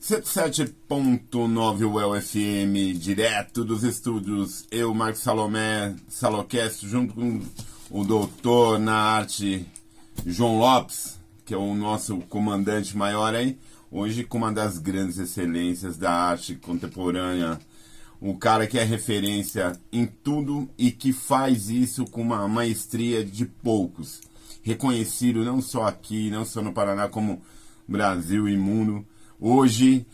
[0.00, 7.42] 107.9 UFM, direto dos estúdios, eu, Marcos Salomé, Salocast, junto com
[7.90, 9.66] o doutor na arte
[10.24, 13.58] João Lopes, que é o nosso comandante maior aí,
[13.90, 17.60] hoje com uma das grandes excelências da arte contemporânea,
[18.22, 23.44] o cara que é referência em tudo e que faz isso com uma maestria de
[23.44, 24.22] poucos,
[24.62, 27.42] reconhecido não só aqui, não só no Paraná, como
[27.86, 29.04] Brasil e mundo.
[29.40, 30.06] Hoje,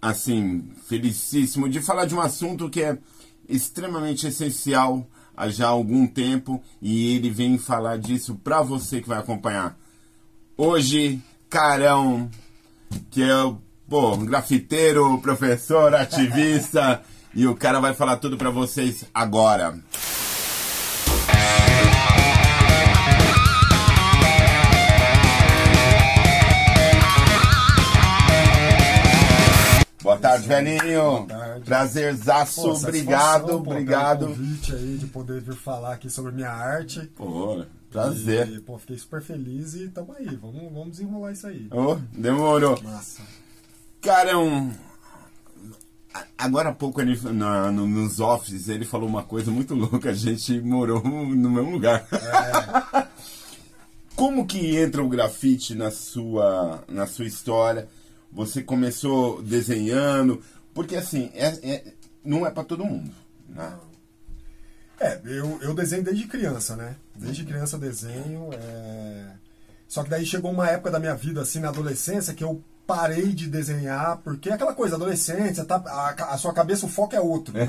[0.00, 2.96] assim, felicíssimo de falar de um assunto que é
[3.48, 5.04] extremamente essencial
[5.36, 9.76] há já algum tempo e ele vem falar disso para você que vai acompanhar.
[10.56, 12.30] Hoje, Carão,
[13.10, 13.58] que é o
[13.88, 17.02] pô, grafiteiro, professor, ativista,
[17.34, 19.78] e o cara vai falar tudo para vocês agora.
[30.48, 31.26] Velhinho.
[31.64, 34.18] Prazerzaço, Pô, obrigado, obrigado.
[34.26, 37.00] pelo convite aí de poder vir falar aqui sobre minha arte.
[37.16, 38.48] Pô, prazer.
[38.48, 40.26] E, pô, fiquei super feliz e tamo aí.
[40.36, 41.68] Vamos, vamos desenrolar isso aí.
[41.70, 42.80] Ô, demorou.
[42.82, 43.22] Massa.
[44.00, 44.72] Cara, é um.
[46.36, 50.10] Agora há pouco ele, na- no- nos offices ele falou uma coisa muito louca.
[50.10, 52.06] A gente morou no mesmo lugar.
[54.16, 57.88] Como que entra o grafite na sua, na sua história?
[58.32, 60.42] Você começou desenhando?
[60.74, 61.84] Porque assim, é- é-
[62.24, 63.10] não é pra todo mundo.
[63.48, 63.72] Né?
[65.00, 66.96] É, eu, eu desenho desde criança, né?
[67.14, 68.50] Desde criança desenho.
[68.52, 69.26] é...
[69.86, 73.32] Só que daí chegou uma época da minha vida, assim, na adolescência, que eu parei
[73.32, 77.20] de desenhar, porque é aquela coisa, adolescência, tá, a, a sua cabeça, o foco é
[77.20, 77.66] outro, né?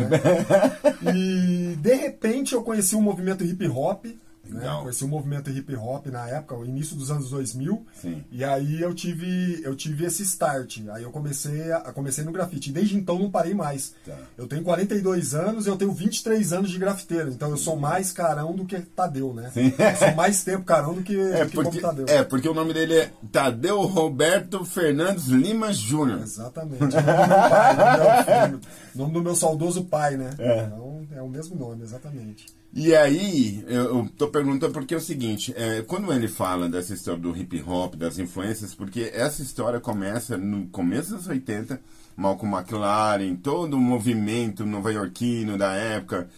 [1.14, 4.06] e de repente eu conheci o movimento hip hop,
[4.52, 4.60] né?
[4.60, 4.82] Legal.
[4.82, 7.86] Conheci o movimento hip hop na época, o início dos anos 2000.
[8.02, 8.24] Sim.
[8.32, 10.80] E aí eu tive, eu tive esse start.
[10.92, 12.70] Aí eu comecei, a, comecei no grafite.
[12.70, 13.94] E desde então não parei mais.
[14.06, 14.16] Tá.
[14.38, 17.30] Eu tenho 42 anos e eu tenho 23 anos de grafiteiro.
[17.30, 19.52] Então eu sou mais carão do que Tadeu, né?
[19.54, 19.74] Sim.
[19.78, 22.06] Eu sou mais tempo carão do que, É do que porque, Tadeu.
[22.08, 26.22] é porque o nome dele é Tadeu Roberto Fernandes Lima Júnior.
[26.22, 26.84] Exatamente.
[26.84, 28.54] O nome do meu pai,
[28.96, 30.32] o nome do meu saudoso pai, né?
[30.40, 30.64] É.
[30.66, 30.89] Então
[31.20, 32.46] é o mesmo nome, exatamente.
[32.74, 37.20] E aí, eu, tô perguntando porque é o seguinte, é, quando ele fala dessa história
[37.20, 41.82] do hip hop, das influências, porque essa história começa no começo dos 80,
[42.16, 46.30] Malcolm McLaren, todo o movimento nova-iorquino da época,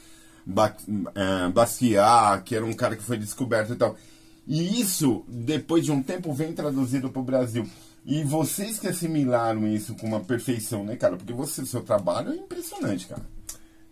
[0.46, 0.76] ba
[1.14, 3.96] é, Basquiat, que era um cara que foi descoberto e tal.
[4.48, 7.70] E isso, depois de um tempo, vem traduzido para o Brasil.
[8.04, 11.18] E vocês que assimilaram isso com uma perfeição, né, cara?
[11.18, 13.22] Porque você, seu trabalho é impressionante, cara.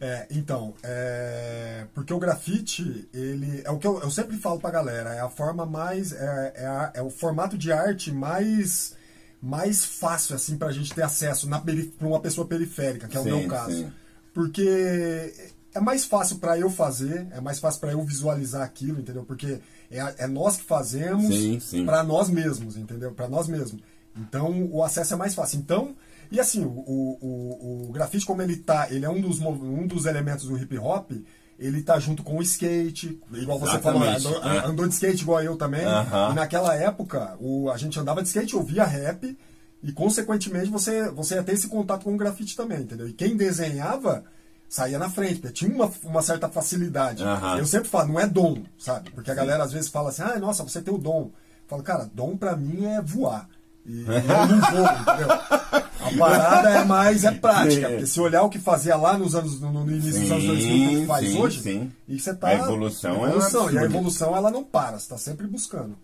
[0.01, 4.71] É, então, é, porque o grafite, ele é o que eu, eu sempre falo pra
[4.71, 8.97] galera, é a forma mais, é, é, a- é o formato de arte mais
[9.41, 13.23] mais fácil assim pra gente ter acesso na pra uma pessoa periférica, que é o
[13.23, 13.71] Sim, meu caso.
[13.75, 13.91] sim.
[14.33, 15.33] Porque
[15.73, 19.23] é mais fácil pra eu fazer, é mais fácil pra eu visualizar aquilo, entendeu?
[19.23, 19.59] Porque
[19.91, 23.11] é, a- é nós que fazemos pra nós mesmos, entendeu?
[23.11, 23.81] Pra nós mesmos.
[24.15, 25.59] Então o acesso é mais fácil.
[25.59, 25.95] Então,
[26.31, 30.05] e assim, o, o, o- grafite, como ele tá, ele é um dos, um dos
[30.05, 31.11] elementos do hip hop,
[31.57, 34.65] ele tá junto com o skate, igual você falou, Exatamente, andou, é.
[34.65, 35.83] andou de skate igual eu também.
[35.85, 36.31] Aham.
[36.31, 39.37] E naquela época, o, a gente andava de skate, ouvia rap,
[39.83, 43.07] e consequentemente você, você ia ter esse contato com o grafite também, entendeu?
[43.09, 44.23] E quem desenhava
[44.69, 47.23] saía na frente, porque tinha uma, uma certa facilidade.
[47.23, 47.57] Aham.
[47.57, 49.09] Eu sempre falo, não é dom, sabe?
[49.11, 51.23] Porque a galera às vezes fala assim, ah, nossa, você tem o dom.
[51.23, 51.31] Eu
[51.67, 53.49] falo, cara, dom pra mim é voar.
[53.85, 55.88] E eu não vou, entendeu?
[56.15, 57.87] A parada é mais é prática.
[57.87, 57.93] Sim.
[57.93, 60.89] Porque se olhar o que fazia lá nos anos, no, no início dos anos 2000,
[60.89, 61.91] o que faz sim, hoje, sim.
[62.07, 62.47] e você tá.
[62.47, 63.71] A evolução é evolução.
[63.71, 65.95] E a evolução ela não para, você tá sempre buscando.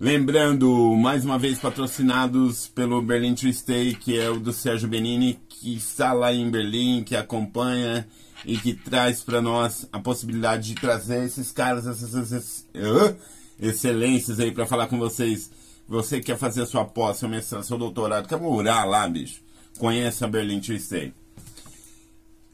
[0.00, 5.40] Lembrando, mais uma vez, patrocinados pelo Berlin Tree Stay, que é o do Sérgio Benini,
[5.48, 8.06] que está lá em Berlim, que acompanha
[8.44, 13.16] e que traz para nós a possibilidade de trazer esses caras, essas, essas uh,
[13.60, 15.50] excelências aí para falar com vocês.
[15.88, 19.40] Você quer fazer sua pós, seu mestrado, seu doutorado, quer morar lá, bicho?
[19.78, 21.14] Conheça Tree Stay.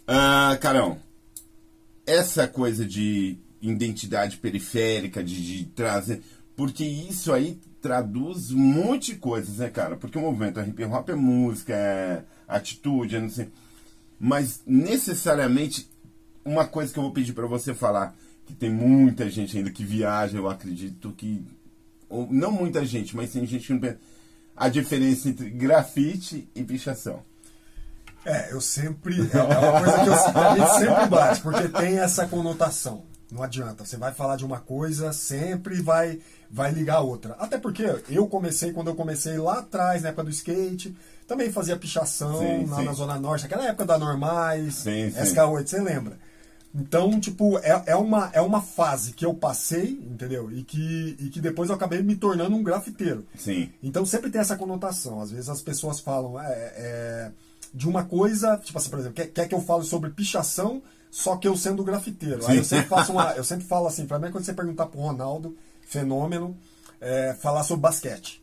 [0.06, 0.99] Ah, Carão,
[2.06, 6.23] essa coisa de identidade periférica, de, de trazer.
[6.56, 9.97] Porque isso aí traduz um monte de coisas, né, cara?
[9.97, 13.49] Porque o movimento hip hop é música, é atitude, é não sei.
[14.19, 15.88] Mas necessariamente,
[16.44, 18.14] uma coisa que eu vou pedir pra você falar,
[18.47, 21.43] que tem muita gente ainda que viaja, eu acredito que.
[22.09, 23.99] Ou, não muita gente, mas tem gente que não pensa.
[24.56, 27.23] A diferença entre grafite e pichação.
[28.25, 29.19] É, eu sempre.
[29.33, 33.05] É uma coisa que eu, a gente sempre bate, porque tem essa conotação.
[33.31, 33.85] Não adianta.
[33.85, 36.21] Você vai falar de uma coisa, sempre vai
[36.55, 37.35] vai ligar a outra.
[37.41, 40.97] Até porque eu comecei, quando eu comecei lá atrás, na época do skate,
[41.27, 42.85] também fazia pichação Sim, lá sim.
[42.85, 45.11] na Zona Norte, aquela época da Normais, sim.
[45.11, 46.17] SK8, você lembra?
[46.75, 50.50] Então, tipo, é, é, uma, é uma fase que eu passei, entendeu?
[50.50, 53.25] E que, e que depois eu acabei me tornando um grafiteiro.
[53.37, 53.71] Sim.
[53.81, 55.21] Então sempre tem essa conotação.
[55.21, 57.31] Às vezes as pessoas falam é, é,
[57.73, 60.82] de uma coisa, tipo assim, por exemplo, quer, quer que eu fale sobre pichação,
[61.12, 62.44] só que eu sendo grafiteiro.
[62.47, 62.59] Aí Sim.
[62.59, 63.31] eu sempre faço uma.
[63.38, 65.56] Eu sempre falo assim, pra mim, quando você perguntar pro Ronaldo,
[65.87, 66.56] fenômeno,
[67.06, 68.43] é, falar sobre basquete.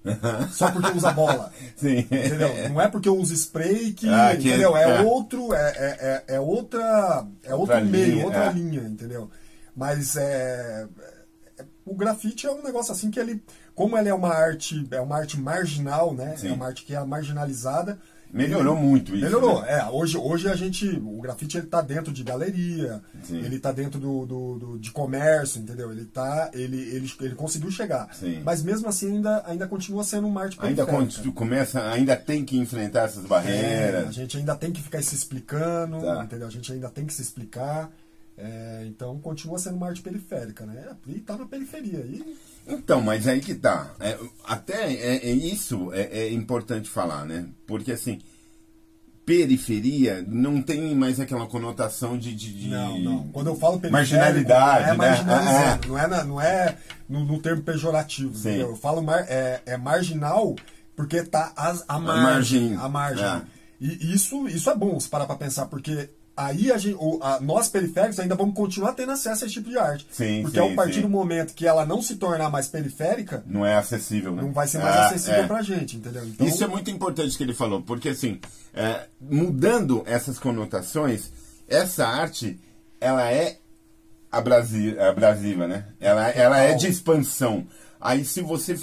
[0.52, 1.52] Só porque usa bola.
[1.76, 2.00] Sim.
[2.00, 2.70] Entendeu?
[2.70, 4.08] Não é porque eu uso spray que.
[4.08, 4.78] Ah, que- entendeu?
[4.78, 5.02] É, é.
[5.02, 5.54] outro.
[5.54, 7.26] É, é, é, é outra.
[7.44, 8.52] É Outra outro meio, linha, outra é.
[8.54, 9.30] linha, entendeu?
[9.76, 10.88] Mas é,
[11.58, 13.44] é- O grafite é um negócio assim que ele.
[13.74, 14.88] Como ele é uma arte.
[14.92, 16.36] É uma arte marginal, né?
[16.38, 16.50] Sim.
[16.50, 18.00] É uma arte que é marginalizada.
[18.34, 19.80] Melhorou muito isso, Melhorou, né?
[19.80, 19.86] é.
[19.90, 20.88] Hoje, hoje a gente.
[20.90, 23.40] O grafite ele tá dentro de galeria, Sim.
[23.40, 25.92] ele tá dentro do, do- do- de comércio, entendeu?
[25.92, 26.50] Ele tá.
[26.54, 28.14] Ele, ele, ele conseguiu chegar.
[28.14, 28.42] Sim.
[28.44, 30.86] Mas mesmo assim ainda, ainda continua sendo uma arte Ainda
[31.36, 34.14] começa, ainda tem que enfrentar essas É, a barreiras.
[34.16, 36.24] gente ainda tem que ficar se explicando, Tá.
[36.24, 36.48] entendeu?
[36.48, 37.92] A gente ainda tem que se explicar.
[38.38, 40.96] É, então continua sendo uma arte periférica, né?
[41.06, 42.00] E tá na periferia.
[42.00, 42.36] E,
[42.68, 43.92] Então, mas aí que tá.
[44.00, 47.46] É, até é, é isso é, é importante falar, né?
[47.68, 48.20] Porque assim,
[49.26, 52.34] periferia não tem mais aquela conotação de.
[52.36, 53.28] de- de- não, não.
[53.30, 54.94] Quando eu falo periférico, Marginalidade, é né?
[54.94, 55.88] marginalizando.
[55.92, 56.78] Não é, na- não é
[57.10, 58.34] no, no termo pejorativo.
[58.36, 58.50] Sim.
[58.50, 58.70] entendeu?
[58.70, 60.56] Eu falo mar- é, é marginal
[60.96, 62.70] porque tá as, a margem.
[62.72, 63.26] margem, A margem.
[63.26, 63.42] é.
[63.80, 67.68] E isso, isso é bom se parar pra pensar, porque aí a gente, a- nós
[67.68, 70.08] periféricos ainda vamos continuar tendo acesso a esse tipo de arte.
[70.12, 71.02] Sim, porque sim, a partir sim.
[71.02, 74.42] do momento que ela não se tornar mais periférica, Não é acessível, né?
[74.42, 75.48] não vai ser mais Ah, acessível é.
[75.48, 76.26] pra gente, entendeu?
[76.26, 78.40] Então, Isso é muito importante que ele falou, porque assim,
[78.74, 81.32] é, mudando essas conotações,
[81.68, 82.60] essa arte,
[83.00, 83.58] ela é
[84.32, 85.86] abrasi- abrasiva, né?
[86.00, 87.68] Ela, ela é de expansão.
[88.00, 88.76] Aí se você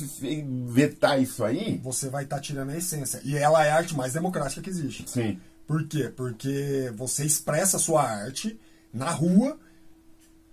[0.69, 3.21] vetar isso aí, você vai estar tirando a essência.
[3.25, 5.05] E ela é a arte mais democrática que existe.
[5.11, 6.13] sim, Por quê?
[6.17, 8.59] Porque você expressa a sua arte
[8.93, 9.57] na rua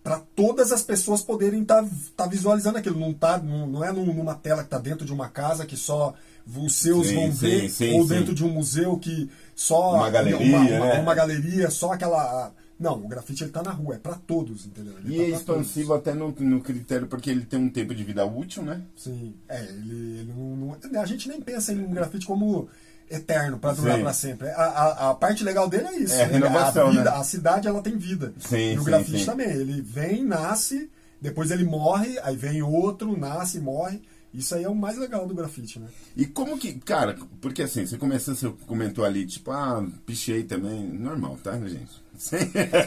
[0.04, 1.82] para todas as pessoas poderem estar
[2.30, 3.00] visualizando aquilo.
[3.00, 5.76] Não, tá, não, não é num- numa tela que está dentro de uma casa que
[5.76, 6.14] só
[6.56, 10.10] os seus Sim, vão sim, ver, sim, ou dentro de um museu que só Uma
[10.12, 11.02] galeria, uma, uma- né?
[11.02, 12.54] uma galeria, só aquela.
[12.78, 14.94] Não, o grafite ele tá na rua, é para todos, entendeu?
[15.00, 18.04] Ele E tá é expansivo até no, no critério, porque ele tem um tempo de
[18.04, 18.82] vida útil, né?
[18.96, 22.68] Sim, é, ele, ele não, não- A gente nem pensa em um grafite como
[23.10, 24.50] eterno, para durar para sempre.
[24.50, 26.14] A, a, a parte legal dele é isso.
[26.16, 27.18] É a renovação, a, vida- né?
[27.18, 28.34] a cidade ela tem vida.
[28.40, 29.26] Sim, e o grafite sim.
[29.26, 29.50] também.
[29.50, 30.90] Ele vem, nasce,
[31.22, 34.02] depois ele morre, aí vem outro, nasce, morre.
[34.34, 35.88] Isso aí é o mais legal do grafite, né?
[36.16, 40.84] E como que, cara, porque assim, você começou, você comentou ali, tipo, ah, pichei também,
[40.84, 42.04] normal, tá, gente?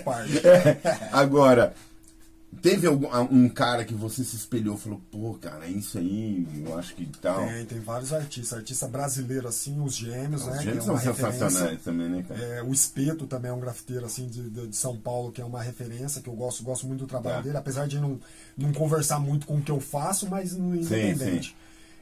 [0.05, 0.43] parte.
[1.11, 1.75] Agora,
[2.63, 6.47] teve algum, um cara que você se espelhou e falou, pô, cara, é isso aí,
[6.67, 7.47] eu acho que tal.
[7.47, 8.59] Tem, tem vários artistas.
[8.59, 10.53] Artista brasileiro, assim, os gêmeos, né?
[10.57, 12.41] Os gêmeos é são sensacionais também, né, cara?
[12.43, 15.45] É, o Espeto também é um grafiteiro assim de, de- de São Paulo que é
[15.45, 17.43] uma referência que eu gosto gosto muito do trabalho Tá.
[17.43, 18.19] dele apesar de não,
[18.57, 21.55] não conversar muito com o que eu faço mas no independente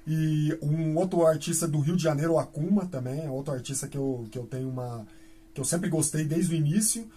[0.06, 3.98] e um outro artista do Rio de Janeiro o Akuma também é outro artista que
[3.98, 5.04] eu, que eu tenho uma
[5.52, 7.08] que eu sempre gostei desde o início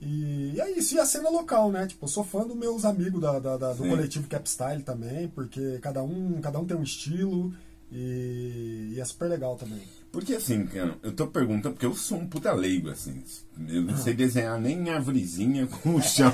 [0.00, 1.86] e é isso, e a cena local, né?
[1.86, 5.78] Tipo, eu sou fã dos meus amigos da, da- da- do coletivo Capstyle também, porque
[5.82, 7.52] cada um, cada um tem um estilo
[7.92, 9.80] e, e é super legal também.
[10.12, 13.22] Porque assim, cara, eu tô perguntando, porque eu sou um puta leigo, assim.
[13.68, 16.32] Eu não sei desenhar nem árvorezinha com o chão.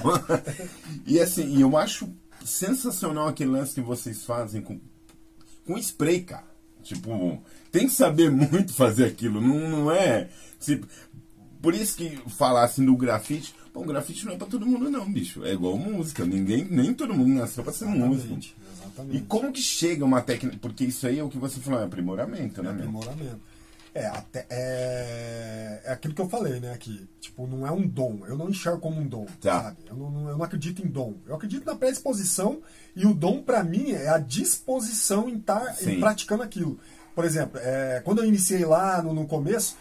[1.06, 2.08] e assim, e eu acho
[2.44, 4.80] sensacional aquele lance que vocês fazem com,
[5.66, 6.46] com spray, cara.
[6.82, 7.42] Tipo,
[7.72, 9.40] tem que saber muito fazer aquilo.
[9.40, 10.28] Não, não é.
[10.58, 10.80] se-
[11.66, 13.52] por isso que falar assim do grafite.
[13.74, 15.44] Bom, grafite não é pra todo mundo, não, bicho.
[15.44, 16.24] É igual música.
[16.24, 18.34] Ninguém, nem todo mundo nasceu pra ser músico.
[18.34, 20.56] Exatamente, E como que chega uma técnica?
[20.60, 22.84] Porque isso aí é o que você falou, é aprimoramento, né, meu?
[22.88, 23.40] Aprimoramento.
[23.92, 27.04] É, até, é, é aquilo que eu falei, né, aqui.
[27.20, 28.20] Tipo, não é um dom.
[28.28, 29.62] Eu não enxergo como um dom, Tá.
[29.64, 29.78] sabe?
[29.88, 31.14] Eu não, eu não acredito em dom.
[31.26, 32.60] Eu acredito na predisposição
[32.94, 35.98] e o dom, pra mim, é a disposição em estar Sim.
[35.98, 36.78] praticando aquilo.
[37.12, 39.76] Por exemplo, é, quando eu iniciei lá no, no começo,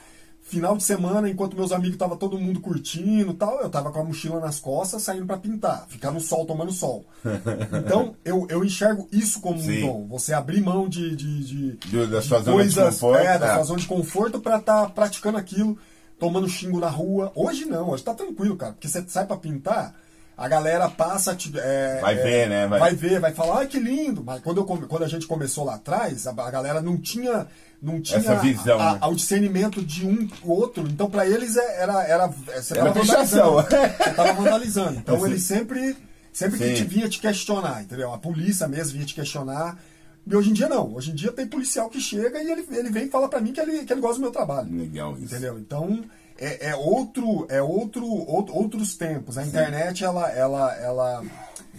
[0.48, 4.00] final de semana, enquanto meus amigos tava todo mundo curtindo e tal, eu tava com
[4.00, 7.04] a mochila nas costas, saindo pra pintar, ficar no sol, tomando sol.
[7.74, 9.84] Então, eu, eu enxergo isso como Sim.
[9.84, 10.08] um dom.
[10.10, 13.54] Você abrir mão de, de, de, da de sua zona de conforto, É, da é.
[13.56, 15.78] sua zona de conforto pra estar praticando aquilo,
[16.20, 17.32] tomando xingo na rua.
[17.36, 18.74] Hoje não, hoje tá tranquilo, cara.
[18.74, 19.96] Porque você sai pra pintar,
[20.38, 21.36] a galera passa.
[21.36, 22.68] te- é, Vai é, ver, né?
[22.68, 22.96] Vai- Vai...
[22.96, 24.24] ver, vai falar, ai que lindo.
[24.24, 27.48] Mas quando, eu quando a gente começou lá atrás, a, a galera não tinha.
[27.86, 28.98] Não tinha Essa visão, a- né?
[29.02, 30.88] a- o discernimento de um outro.
[30.88, 32.04] Então, pra eles é- era.
[32.04, 33.54] era você Era tava pichação.
[33.56, 33.98] vandalizando.
[34.04, 34.98] Você tava vandalizando.
[35.00, 35.26] Então, Assim.
[35.26, 35.98] eles sempre
[36.34, 36.74] Sempre que Sim.
[36.74, 38.12] te vinha te questionar, entendeu?
[38.14, 39.80] A polícia mesmo vinha te questionar.
[40.28, 40.94] E hoje em dia não.
[40.94, 43.54] Hoje em dia tem policial que chega e ele, ele vem e fala pra mim
[43.54, 44.70] que ele, que ele gosta do meu trabalho.
[44.76, 45.24] Legal isso.
[45.34, 45.58] Entendeu?
[45.58, 46.04] Então
[46.38, 49.38] é, é outro, é outro, out- outros tempos.
[49.38, 51.24] A internet ela, ela, ela,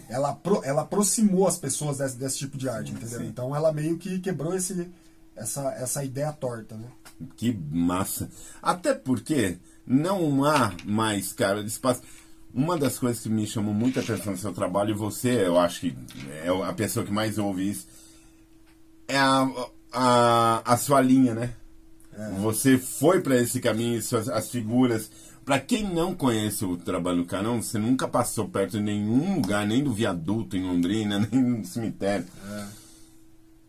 [0.08, 3.18] ela, ela aproximou as pessoas desse, desse tipo de arte, entendeu?
[3.20, 3.26] Sim.
[3.26, 4.88] Então ela meio que quebrou esse,
[5.36, 6.88] essa, essa ideia torta, né?
[7.36, 8.28] Que massa.
[8.62, 12.02] Até porque não há mais, cara, espaço.
[12.52, 15.80] Uma das coisas que me chamou muita atenção no seu trabalho, e você, eu acho
[15.80, 15.96] que
[16.42, 17.86] é a pessoa que mais ouve isso,
[19.06, 19.46] é a,
[19.92, 21.52] a, a sua linha, né?
[22.40, 25.10] Você foi para esse caminho, suas, as figuras.
[25.44, 29.66] Para quem não conhece o trabalho do Carão, você nunca passou perto de nenhum lugar,
[29.66, 32.26] nem do viaduto em Londrina, nem no cemitério.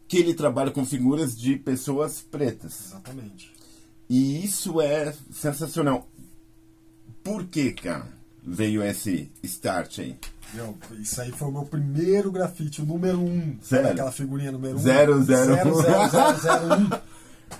[0.08, 2.88] Que ele trabalha com figuras de pessoas pretas.
[2.88, 3.54] Exatamente.
[4.10, 6.08] E isso é sensacional.
[7.24, 8.08] Por que, cara,
[8.42, 10.18] veio esse start aí?
[10.54, 13.58] Meu, isso aí foi o meu primeiro grafite, o número um.
[13.62, 13.86] Sério?
[13.86, 14.80] Sabe Aquela figurinha número um.
[14.80, 15.56] Zero, zero.
[15.56, 16.90] Zero, zero, zero, zero, um.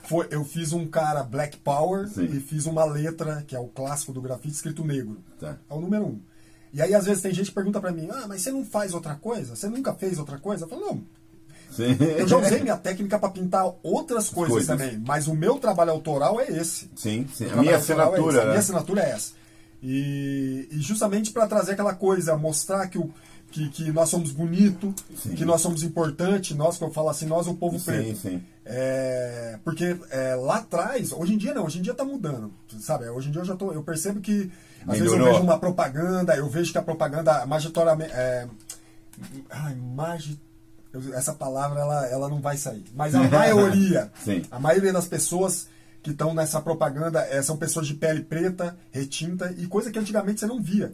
[0.04, 2.26] Foi, eu fiz um cara Black Power Sim.
[2.26, 5.18] e fiz uma letra, que é o clássico do grafite, escrito negro.
[5.40, 5.58] Tá.
[5.70, 6.20] É o número um.
[6.74, 8.94] E aí, às vezes, tem gente que pergunta pra mim, ah, mas você não faz
[8.94, 9.56] outra coisa?
[9.56, 10.66] Você nunca fez outra coisa?
[10.66, 11.04] Eu falo, não,
[11.78, 11.96] Sim.
[12.18, 14.68] eu já usei minha técnica pra pintar outras coisas, Coisas.
[14.68, 16.90] também, mas o meu trabalho autoral é esse.
[16.96, 17.46] Sim, sim.
[17.46, 18.60] O A minha autoral é esse, assinatura, A minha né?
[18.60, 19.32] assinatura é essa.
[19.84, 23.14] E, e justamente para trazer aquela coisa, mostrar que, o,
[23.52, 25.36] que, que nós somos bonito, Sim.
[25.36, 28.18] que nós somos importante, nós que eu falo assim, nós o povo Sim, preto.
[28.18, 28.42] sim.
[28.66, 33.08] É, porque é, lá atrás, hoje em dia não, hoje em dia tá mudando, sabe?
[33.08, 34.52] Hoje em dia eu já tô, eu percebo que
[34.86, 35.34] às vezes eu Melhorou.
[35.36, 38.48] vejo uma propaganda, eu vejo que a propaganda magitoriamente, é,
[39.50, 40.47] ai, magi, eu-
[41.14, 44.12] essa palavra ela, ela não vai sair, mas a maioria,
[44.50, 45.68] a maioria das pessoas
[46.02, 50.40] que estão nessa propaganda é, são pessoas de pele preta, retinta e coisa que antigamente
[50.40, 50.94] você não via.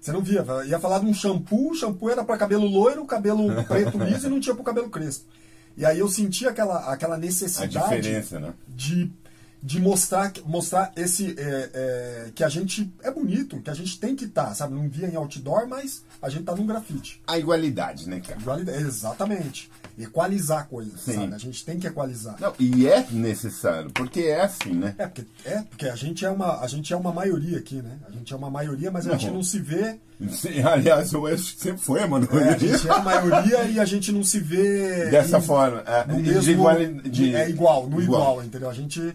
[0.00, 0.44] Você não via.
[0.66, 4.30] Ia falar de um shampoo, o shampoo era para cabelo loiro, cabelo preto liso e
[4.30, 5.24] não tinha para cabelo crespo.
[5.76, 8.54] E aí eu senti aquela, aquela necessidade né?
[8.68, 9.12] de,
[9.62, 14.16] de mostrar, mostrar esse é, é, que a gente é bonito, que a gente tem
[14.16, 14.74] que estar, sabe?
[14.74, 17.20] Não via em outdoor, mas a gente tá num grafite.
[17.26, 18.40] A igualdade, né, cara?
[18.40, 19.70] Igualidade, exatamente.
[19.98, 21.12] Equalizar coisas, Sim.
[21.14, 21.34] sabe?
[21.34, 22.36] A gente tem que equalizar.
[22.40, 24.94] Não, e é necessário, porque é assim, né?
[24.96, 27.98] É porque, é, porque a gente é uma a gente é uma maioria aqui, né?
[28.08, 29.42] A gente é uma maioria, mas a gente Não.
[29.42, 29.98] se vê.
[30.30, 32.26] Sim, aliás, eu acho que sempre foi, mano.
[32.32, 35.80] É, a gente é a maioria e a gente não se vê Dessa em- forma.
[35.86, 38.22] É, no de mesmo, iguali- de- é igual, no igual.
[38.32, 38.44] igual.
[38.44, 38.70] entendeu?
[38.70, 39.14] A gente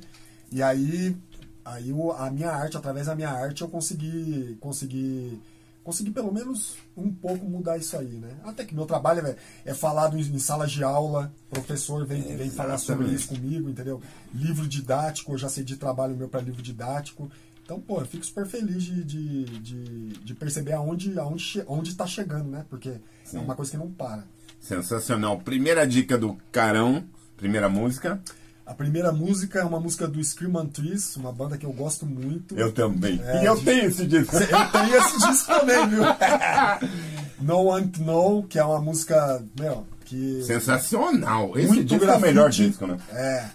[0.52, 1.16] e aí
[1.64, 5.42] aí a minha arte, através da minha arte eu consegui consegui
[5.84, 8.32] consegui pelo menos um pouco mudar isso aí, né?
[8.44, 12.50] Até que meu trabalho é, é falado em, em salas de aula, professor vem, vem
[12.50, 14.02] falar sobre isso comigo, entendeu?
[14.34, 17.30] Livro didático, eu já cedi trabalho meu para livro didático.
[17.64, 22.06] Então, pô, eu fico super feliz de, de, de, de perceber aonde, aonde, onde tá
[22.06, 22.66] chegando, né?
[22.70, 23.38] Porque Sim.
[23.38, 24.24] é uma coisa que não para.
[24.60, 25.40] Sensacional.
[25.40, 27.04] Primeira dica do Carão,
[27.38, 28.22] primeira música.
[28.66, 32.58] A primeira música é uma música do Scream Trees, uma banda que eu gosto muito.
[32.58, 33.22] Eu também.
[33.24, 34.36] É, e eu de- tenho esse disco.
[34.42, 36.02] Eu tenho esse disco também, viu?
[37.40, 40.42] no One to Know, que é uma música, meu, que.
[40.44, 41.56] Sensacional.
[41.56, 42.26] Esse muito disco é o grafite.
[42.28, 42.98] melhor disco, né?
[43.14, 43.46] É.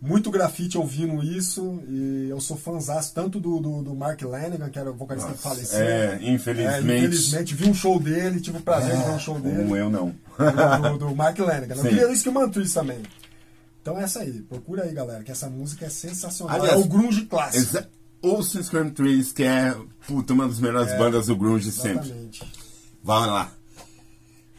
[0.00, 4.78] Muito grafite ouvindo isso, e eu sou fãzaço tanto do, do, do Mark Lanigan, que
[4.78, 5.80] era o vocalista que faleceu.
[5.80, 6.92] É, infelizmente.
[6.92, 9.56] É, infelizmente, vi um show dele, tive o prazer de ver um show dele.
[9.56, 10.14] Como eu não.
[10.92, 11.74] do, do Mark Lanigan.
[11.74, 12.98] Eu queria isso que o Trees também.
[13.88, 16.54] Então é essa aí, procura aí, galera, que essa música é sensacional.
[16.60, 17.86] Aliás, é o grunge clássico.
[18.20, 19.74] Ouça Scream Trees, que é
[20.06, 22.06] puta, uma das melhores bandas do grunge sempre.
[22.10, 22.52] Exatamente.
[23.02, 23.52] Vamos lá.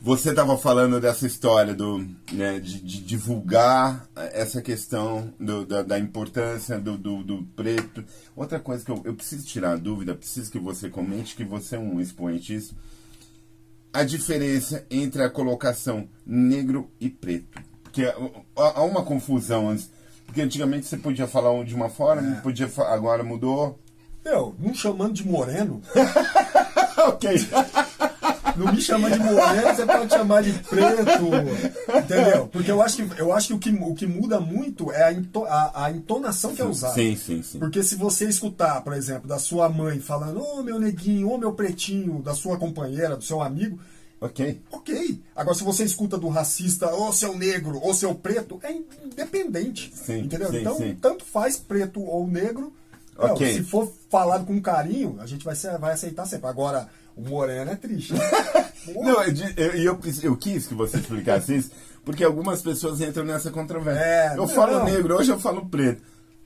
[0.01, 1.99] Você estava falando dessa história do,
[2.31, 8.03] né, de, de divulgar essa questão do- da, da importância do, do, do preto.
[8.35, 11.75] Outra coisa que eu, eu preciso tirar a dúvida, preciso que você comente, que você
[11.75, 12.75] é um expoente disso.
[13.93, 17.68] A diferença entre a colocação negro e preto.
[17.91, 19.89] Porque há há uma confusão antes.
[20.25, 22.41] Porque antigamente você podia falar de uma forma, É.
[22.41, 23.79] podia agora mudou.
[24.23, 25.81] Meu, não chamando de moreno,
[27.07, 27.29] ok.
[28.55, 31.97] não me chamando de moreno, você pode chamar de preto.
[31.97, 32.47] Entendeu?
[32.47, 35.13] Porque eu acho que, eu acho que, o, que o que muda muito é a,
[35.13, 36.93] into- a- a entonação que é usada.
[36.93, 37.59] Sim, sim, sim.
[37.59, 41.53] Porque se você escutar, por exemplo, da sua mãe falando, ô meu neguinho, ô meu
[41.53, 43.79] pretinho, da sua companheira, do seu amigo,
[44.21, 44.61] Ok.
[44.71, 45.21] ok.
[45.35, 48.73] Agora, se você escuta do racista, ô seu negro, ou seu preto, é
[49.05, 49.91] independente.
[49.95, 50.49] Sim, entendeu?
[50.49, 50.97] sim, então, sim.
[51.01, 52.73] tanto faz preto ou negro.
[53.17, 53.53] Não, Ok.
[53.53, 56.47] se for falado com carinho, a gente vai, ser- vai aceitar sempre.
[56.47, 58.13] Agora, o moreno é triste.
[58.95, 61.71] Não, eu, eu, eu, quis que você explicasse isso,
[62.03, 64.01] porque algumas pessoas entram nessa controvérsia.
[64.03, 64.47] É, eu não.
[64.47, 66.01] falo negro, hoje eu falo preto.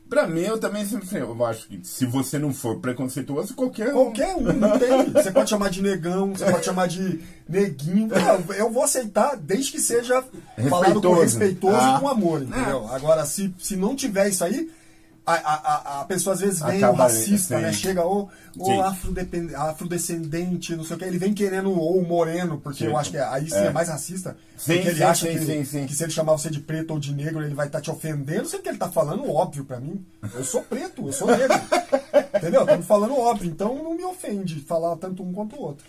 [0.09, 3.89] Pra mim, eu também sempre falei, eu acho que se você não for preconceituoso, qualquer
[3.89, 3.93] um.
[3.93, 5.09] Qualquer um, não tem.
[5.11, 7.19] Você pode chamar de negão, você pode chamar de
[7.49, 8.09] neguinho.
[8.09, 10.23] Não, eu vou aceitar desde que seja
[10.69, 11.21] falado com Respeitoso.
[11.21, 11.95] respeitoso Ah.
[11.97, 12.87] e com amor, entendeu?
[12.89, 14.69] Agora, se, se não tiver isso aí,
[15.25, 17.71] a, a, a- pessoa às vezes vem Acaba o racista, aí, né?
[17.73, 18.81] Chega o, o
[19.57, 22.89] afrodescendente, não sei o que, ele vem querendo ou o moreno, porque Sim.
[22.89, 23.65] eu acho que aí sim É.
[23.67, 24.37] é, mais racista.
[24.57, 27.13] Sim, porque ele sim, acha que, que se ele chamar você de preto ou de
[27.13, 28.47] negro, ele vai estar te ofendendo.
[28.47, 30.05] Sei o que ele tá falando, óbvio pra mim.
[30.33, 31.55] Eu sou preto, eu sou negro.
[32.35, 32.61] Entendeu?
[32.61, 35.85] Estamos falando óbvio, então não me ofende falar tanto um quanto o outro.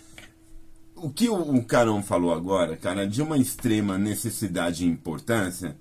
[0.95, 5.75] O que o, o Carão falou agora, cara, de uma extrema necessidade e importância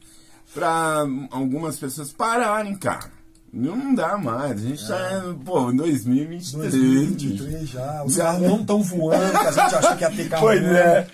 [0.52, 3.10] pra algumas pessoas pararem, cara.
[3.54, 4.52] Não dá mais.
[4.52, 6.72] A gente tá, pô, em 2023.
[6.72, 8.02] 2023 já.
[8.04, 10.76] Os carros não estão voando, que a gente achou que ia ter carro Pois voando.
[10.76, 11.06] é.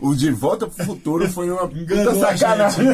[0.00, 2.86] O De Volta pro Futuro foi uma puta sacanagem.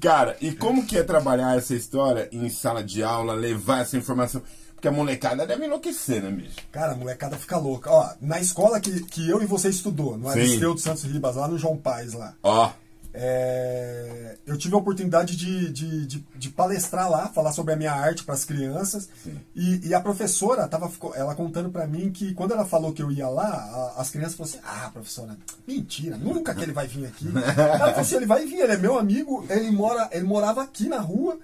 [0.00, 4.42] Cara, e como que é trabalhar essa história em sala de aula, levar essa informação?
[4.74, 6.56] Porque a molecada deve enlouquecer, né, bicho?
[6.70, 7.90] Cara, a molecada fica louca.
[7.90, 10.28] Ó, na escola que, que eu e você estudou, no.
[10.28, 12.34] Aristeu de Santos Ribas, lá no João Paz, lá.
[12.42, 12.70] Ó,
[13.18, 17.92] É, eu tive a oportunidade de, de, de, de palestrar lá, falar sobre a minha
[17.92, 19.08] arte para as crianças.
[19.54, 23.10] E, e a professora tava ela contando para mim que quando ela falou que eu
[23.10, 27.06] ia lá, a- as crianças falaram assim: Ah, professora, mentira, nunca que ele vai vir
[27.06, 27.26] aqui.
[27.34, 30.88] Ela falou assim: ele vai vir, ele é meu amigo, ele, mora, ele morava aqui
[30.88, 31.38] na rua.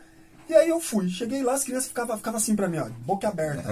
[0.49, 3.29] E aí eu fui, cheguei lá, as crianças ficavam ficava assim pra mim, ó, boca
[3.29, 3.63] aberta.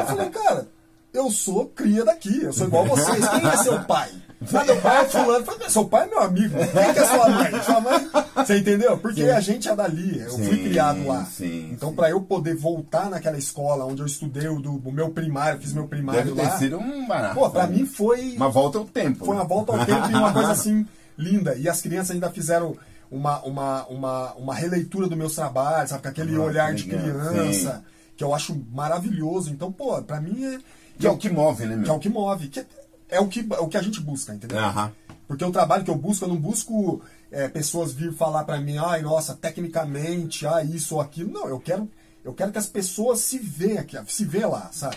[0.00, 0.68] Eu falei, cara,
[1.12, 3.28] eu sou cria daqui, eu sou igual a vocês.
[3.28, 4.10] Quem é seu pai?
[4.54, 5.44] Ah, meu pai é fulano.
[5.44, 6.54] Falei, seu pai é meu amigo.
[6.56, 7.62] Quem que é sua mãe?
[7.62, 8.10] Sua mãe.
[8.36, 8.96] Você entendeu?
[8.98, 11.24] Porque a gente é dali, eu fui Sim, criado lá.
[11.24, 11.96] sim, então, sim.
[11.96, 15.72] pra eu poder voltar naquela escola onde eu estudei o, do, o meu primário, fiz
[15.72, 16.56] meu primário deve ter lá.
[16.56, 17.34] sido um barato.
[17.34, 17.78] Pô, pra né?
[17.78, 18.34] mim foi.
[18.36, 19.24] Uma volta ao tempo.
[19.24, 20.86] Foi uma volta ao tempo e uma coisa assim
[21.18, 21.56] linda.
[21.56, 22.76] E as crianças ainda fizeram
[23.10, 26.02] uma, uma, uma, uma releitura dos meus trabalhos, sabe?
[26.02, 27.00] Com aquele Ah, olhar de legal.
[27.02, 27.82] criança, Sim.
[28.16, 29.50] que eu acho maravilhoso.
[29.50, 30.58] Então, pô, pra mim é.
[30.98, 31.84] Que é o que move, né, meu?
[31.84, 32.48] que é o que move.
[32.48, 32.66] Que
[33.08, 34.58] é o que, é o que a gente busca, entendeu?
[34.58, 34.92] Aham.
[35.26, 38.78] Porque o trabalho que eu busco, eu não busco é, pessoas vir falar pra mim,
[38.78, 41.30] ai, nossa, tecnicamente, ah, isso ou aquilo.
[41.30, 41.88] Não, eu quero,
[42.24, 44.96] eu quero que as pessoas se vejam aqui, se vê lá, sabe?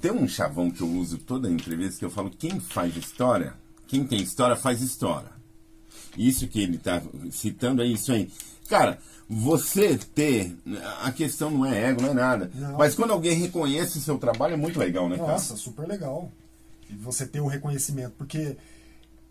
[0.00, 3.52] Tem um chavão que eu uso toda a entrevista que eu falo, quem faz história,
[3.86, 5.30] quem tem história faz história.
[6.16, 8.30] Isso que ele tá citando é isso aí.
[8.68, 8.98] Cara,
[9.32, 10.56] você ter.
[11.02, 12.50] A questão não é ego, não é nada.
[12.52, 12.76] Não.
[12.76, 15.32] Mas quando alguém reconhece o seu trabalho é muito legal, né, cara?
[15.32, 16.28] Nossa, super legal.
[16.90, 18.56] E você ter o reconhecimento, porque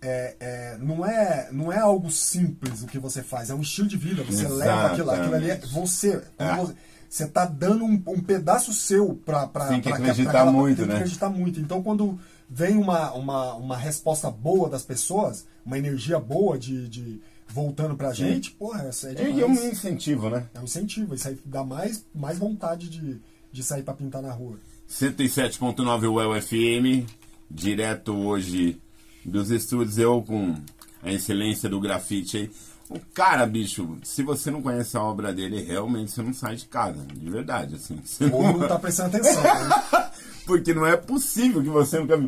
[0.02, 3.90] é, é, não, é, não é algo simples o que você faz, é um estilo
[3.90, 4.24] de vida.
[4.24, 6.22] Você leva aquilo, aquilo ali, é você.
[6.38, 6.56] É.
[6.56, 6.74] você
[7.10, 10.52] você tá dando um, um pedaço seu pra, pra, Tem que pra- acreditar pra aquela-
[10.52, 11.00] muito, tem que né?
[11.00, 11.60] acreditar muito.
[11.60, 17.20] Então, quando vem uma, uma, uma resposta boa das pessoas, uma energia boa de, de
[17.54, 19.38] voltando pra gente, porra, essa é É, demais.
[19.38, 20.48] e é um incentivo, né?
[20.54, 23.20] É um incentivo, isso aí dá mais, mais vontade de,
[23.52, 24.58] de sair pra pintar na rua.
[24.90, 27.08] 107.9 UEL FM,
[27.50, 28.80] direto hoje
[29.26, 30.56] dos estúdios, eu com
[31.04, 32.52] a excelência do grafite aí.
[32.90, 36.66] O cara, bicho, se você não conhece a obra dele, realmente você não sai de
[36.66, 38.00] casa, de verdade, assim.
[38.04, 39.70] Você Ou não tá prestando atenção, né?
[40.46, 42.20] Porque não é possível que você nunca.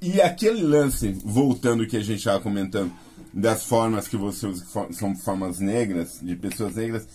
[0.00, 2.92] E aquele lance, voltando que a gente estava comentando,
[3.36, 7.06] das formas que você usa, que são formas negras, de pessoas negras,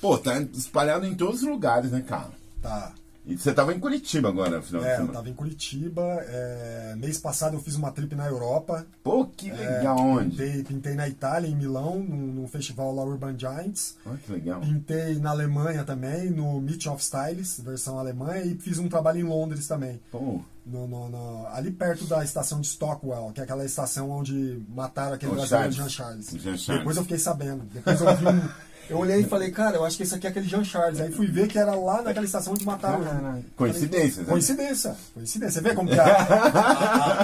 [0.00, 2.30] pô, tá espalhado em todos os lugares, né, cara?
[2.62, 2.94] Tá.
[3.28, 5.12] E você tava em Curitiba agora, final de É, eu semana.
[5.12, 6.02] tava em Curitiba.
[6.02, 8.86] é, mês passado eu fiz uma trip na Europa.
[9.04, 10.30] Pô, que É, legal, onde?
[10.36, 13.96] Pintei, pintei na Itália, em Milão, num, num festival lá Urban Giants.
[14.06, 14.60] Olha que legal.
[14.62, 18.42] Pintei na Alemanha também, no Meet of Styles, versão Alemanha.
[18.44, 20.00] E fiz um trabalho em Londres também.
[20.10, 24.62] Pô, no- no- no- ali perto da estação de Stockwell, que é aquela estação onde
[24.68, 25.76] mataram aquele O brasileiro Charles.
[25.76, 26.26] Jean Charles.
[26.42, 26.78] Jean Charles.
[26.78, 27.62] Depois eu fiquei sabendo.
[27.72, 28.48] Depois eu vi um.
[28.88, 31.00] Eu olhei e falei, cara, eu acho que esse aqui é aquele Jean Charles.
[31.00, 33.10] Aí fui ver que era lá naquela estação onde mataram ele.
[33.10, 33.44] Caralho.
[33.56, 34.28] Coincidência, né?
[34.30, 34.96] Coincidência.
[35.14, 35.60] Coincidência.
[35.62, 36.48] Você vê como que a- a-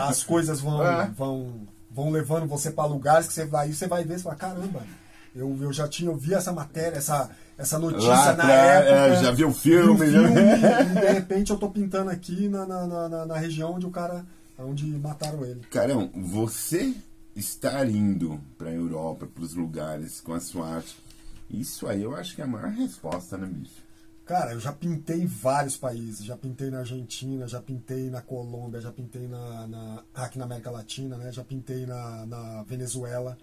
[0.04, 1.06] a- as coisas vão, É.
[1.16, 1.52] vão,
[1.90, 4.82] vão levando você para lugares que você vai, você vai ver e fala, caramba,
[5.34, 8.94] eu, eu já tinha ouvido essa matéria, essa, essa notícia Lá na atrás, época.
[9.18, 10.40] é, já viu o filme, vi o já- filme,
[10.96, 14.24] e de repente eu tô pintando aqui na, na, na, na- região onde o cara.
[14.58, 15.60] onde mataram ele.
[15.70, 16.94] Carão, você
[17.34, 20.94] estar indo pra Europa, pros lugares com a sua arte,
[21.50, 23.82] isso aí eu acho que é a maior resposta, né, bicho?
[24.24, 26.24] Cara, eu já pintei em vários países.
[26.24, 30.70] Já pintei na Argentina, já pintei na Colômbia, já pintei na, na- aqui na América
[30.70, 31.30] Latina, né?
[31.30, 33.36] Já pintei na, na Venezuela.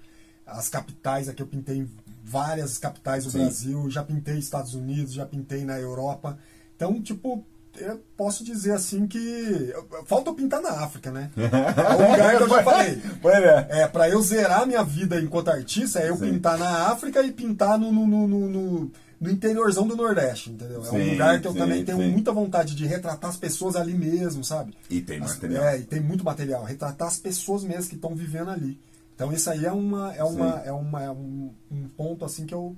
[0.44, 1.90] As capitais aqui eu pintei em
[2.24, 3.40] várias capitais do Sim.
[3.40, 3.90] Brasil.
[3.92, 6.40] Já pintei Estados Unidos, já pintei na Europa.
[6.76, 7.46] Então, tipo,
[7.78, 9.74] eu posso dizer assim que.
[10.06, 11.30] Falta eu pintar na África, né?
[11.38, 13.02] É o lugar que eu já falei.
[13.22, 13.68] Pois é.
[13.70, 16.32] É, pra eu zerar minha vida enquanto artista, é eu Sim.
[16.34, 20.78] pintar na África e pintar no, no, no, no- no- interiorzão do Nordeste, entendeu?
[20.84, 22.10] é um Sim, lugar que eu sim, também tenho sim.
[22.12, 24.74] muita vontade de retratar as pessoas ali mesmo, sabe?
[24.90, 25.64] E tem material.
[25.66, 26.64] É, e tem muito material.
[26.64, 28.80] Retratar as pessoas mesmo que estão vivendo ali.
[29.16, 30.68] Então isso aí é uma é uma Sim.
[30.68, 32.76] é uma é um, um ponto assim que eu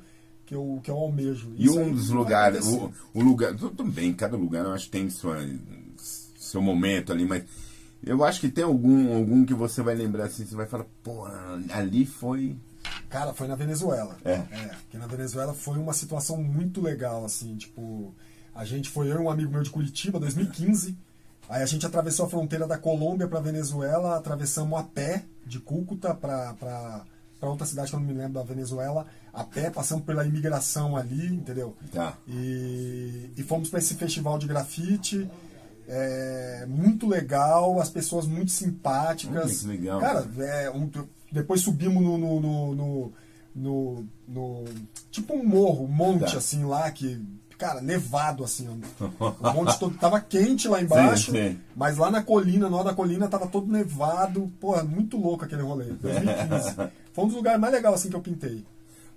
[0.54, 1.52] que eu que eu almejo.
[1.58, 4.86] E Isso um dos vai lugares, o, o lugar, tudo bem, cada lugar eu acho
[4.86, 5.38] que tem sua,
[6.38, 7.44] seu momento ali, mas
[8.06, 11.26] eu acho que tem algum, algum que você vai lembrar assim, você vai falar, pô,
[11.70, 12.56] ali foi.
[13.10, 14.18] Cara, foi na Venezuela.
[14.26, 14.38] É.
[14.38, 18.14] porque na Venezuela foi uma situação muito legal, assim, tipo,
[18.54, 20.96] a gente foi eu e um amigo meu de Curitiba, 2015.
[21.50, 26.14] Aí a gente atravessou a fronteira da Colômbia pra Venezuela, atravessamos a pé de Cúcuta
[26.14, 26.54] pra,
[27.44, 30.26] pra, pra outra cidade que eu não me lembro da Venezuela, a pé, passamos pela
[30.26, 31.76] imigração ali, entendeu?
[31.92, 32.18] Tá.
[32.28, 35.30] E, e fomos para esse festival de grafite.
[35.86, 39.62] é, muito legal, as pessoas muito simpáticas.
[39.62, 40.00] Que legal.
[40.00, 40.90] Cara, é, um-
[41.30, 43.14] depois subimos no, no, no, no-
[43.54, 44.64] no- no-
[45.12, 46.38] Tipo um morro, um monte Tá.
[46.38, 47.22] assim lá, que.
[47.64, 48.68] Cara, nevado assim.
[48.68, 49.32] ó.
[49.40, 49.98] O monte todo.
[49.98, 51.60] Tava quente lá embaixo, Sim, sim.
[51.74, 54.52] mas lá na colina, no da colina, tava todo nevado.
[54.60, 55.86] Porra, muito louco aquele rolê.
[55.96, 56.76] 2015.
[57.14, 58.66] Foi um dos lugares mais legais assim que eu pintei.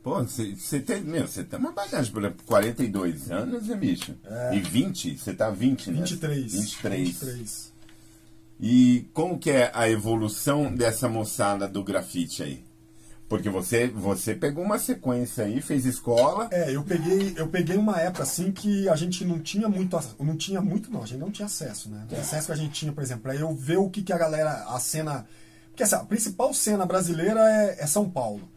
[0.00, 4.14] Pô, você tem, meu, você tem uma bagagem, por exemplo, 42 anos, né, bicho?
[4.52, 5.98] E 20, você tá 20, né?
[6.02, 6.52] 23.
[6.52, 7.08] 23.
[7.08, 7.72] 23.
[8.60, 12.65] E como que é a evolução dessa moçada do grafite aí?
[13.28, 16.48] Porque você, você pegou uma sequência aí, fez escola.
[16.52, 20.36] É, eu peguei, eu peguei uma época assim que a gente não tinha muito, não
[20.36, 22.06] tinha muito não, a gente não tinha acesso, né?
[22.10, 24.18] O acesso que a gente tinha, por exemplo, é eu ver o que, que a
[24.18, 25.26] galera, a cena,
[25.70, 28.48] porque assim, a principal cena brasileira é, é São Paulo.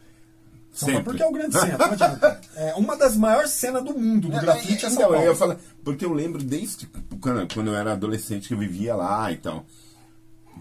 [0.72, 1.04] São Paulo, Sempre.
[1.04, 2.40] porque é o grande centro, não adianta.
[2.56, 5.26] É uma das maiores cenas do mundo do grafite é São Então, Paulo.
[5.26, 6.88] eu falar, porque eu lembro desde
[7.22, 9.66] quando, quando eu era adolescente que eu vivia lá, então.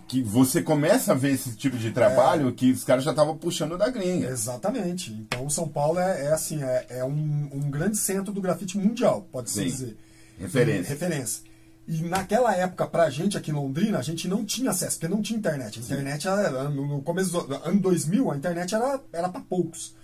[0.06, 1.90] Que você começa a ver esse tipo de É.
[1.90, 4.28] trabalho que os caras já estavam puxando da gringa.
[4.28, 5.12] Exatamente.
[5.12, 9.26] Então São Paulo é, é assim, é, é um, um grande centro do grafite mundial,
[9.32, 9.96] pode-se dizer.
[10.38, 10.80] Referência.
[10.80, 11.42] E, referência.
[11.88, 15.22] E naquela época, pra gente aqui em Londrina, a gente não tinha acesso, porque não
[15.22, 15.78] tinha internet.
[15.78, 19.96] A internet era, no começo do ano 2000, a internet era, era pra poucos.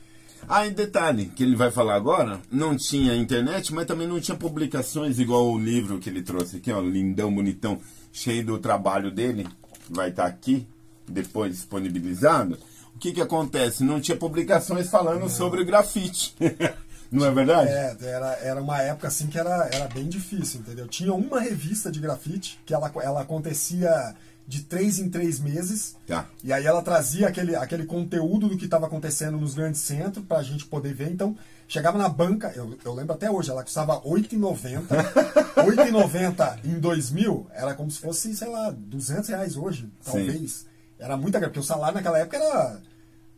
[0.49, 4.37] Ah, e detalhe, que ele vai falar agora, não tinha internet, mas também não tinha
[4.37, 7.79] publicações igual o livro que ele trouxe aqui, ó, lindão, bonitão,
[8.13, 9.47] cheio do trabalho dele,
[9.89, 10.67] vai estar aqui,
[11.09, 12.59] depois disponibilizado.
[12.95, 13.85] O que que acontece?
[13.85, 16.35] Não tinha publicações falando sobre o grafite.
[17.11, 17.71] não é verdade?
[17.71, 20.87] É, era, era uma época assim que era, era bem difícil, entendeu?
[20.89, 24.15] Tinha uma revista de grafite que ela, ela acontecia
[24.47, 25.97] de três em três meses.
[26.07, 26.27] Tá.
[26.43, 30.43] E aí ela trazia aquele, aquele conteúdo do que estava acontecendo nos grandes centros pra
[30.43, 31.11] gente poder ver.
[31.11, 34.81] Então, chegava na banca, eu, eu lembro até hoje, ela custava R$ 8,90.
[34.89, 40.67] R$ 8,90 em 2000 era como se fosse, sei lá, 200 reais hoje, talvez.
[40.99, 42.81] Era muita grana, porque o salário naquela época era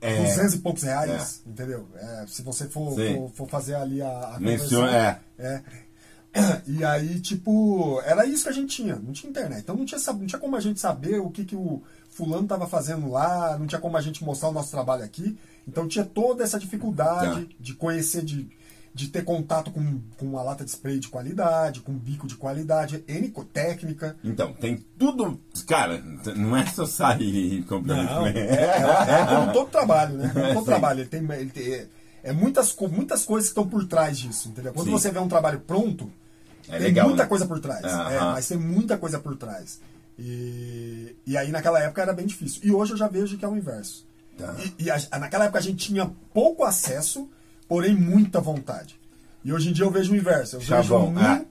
[0.01, 0.23] É.
[0.23, 1.89] 200 e poucos reais, entendeu?
[1.97, 3.15] É, se você for, Sim.
[3.15, 5.19] for, for fazer ali a, a Menciona- é.
[5.39, 5.63] é.
[6.67, 9.61] E aí, tipo, era isso que a gente tinha, não tinha internet.
[9.61, 12.67] Então não tinha, não tinha como a gente saber o que, que o fulano tava
[12.67, 15.37] fazendo lá, não tinha como a gente mostrar o nosso trabalho aqui.
[15.67, 17.55] Então tinha toda essa dificuldade Tá.
[17.59, 18.49] de conhecer, de,
[18.95, 22.37] de ter contato com, com uma lata de spray de qualidade, com um bico de
[22.37, 24.17] qualidade, N técnica.
[24.25, 25.41] Então, tem tudo.
[25.67, 26.03] Cara,
[26.37, 28.05] não é só sair comprando.
[28.05, 30.31] Não, é, é, é como todo trabalho, né?
[30.33, 30.65] Como todo Sim.
[30.65, 31.01] trabalho.
[31.01, 31.87] Ele tem, ele tem-
[32.23, 34.73] é muitas, co- muitas coisas que estão por trás disso, entendeu?
[34.73, 34.93] Quando Sim.
[34.93, 36.11] você vê um trabalho pronto,
[36.69, 37.29] É tem legal, muita né?
[37.29, 37.85] coisa por trás.
[37.85, 38.11] Aham.
[38.13, 39.81] É, mas tem muita coisa por trás.
[40.19, 42.61] E, e aí naquela época era bem difícil.
[42.65, 44.07] E hoje eu já vejo que é o inverso.
[44.37, 44.55] Tá.
[44.79, 47.29] E, e a- naquela época a gente tinha pouco acesso,
[47.69, 48.99] porém muita vontade.
[49.45, 50.57] E hoje em dia eu vejo o inverso.
[50.57, 51.29] Eu Chavão, vejo é.
[51.29, 51.47] muita,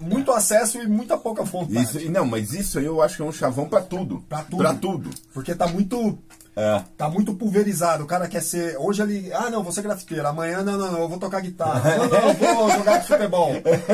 [0.00, 1.82] muito acesso e muita pouca vontade.
[1.82, 4.24] Isso, não, mas isso aí eu acho que é um chavão pra tudo.
[4.28, 4.58] Pra tudo.
[4.58, 5.10] Pra tudo.
[5.32, 6.18] Porque tá muito
[6.56, 6.82] É.
[6.96, 8.02] Tá muito pulverizado.
[8.04, 8.76] O cara quer ser.
[8.78, 9.32] Hoje ele.
[9.32, 10.26] Ah, não, vou ser grafiteiro.
[10.26, 11.96] Amanhã, não, não, não, eu vou tocar guitarra.
[11.96, 13.52] Não, não, eu vou jogar futebol.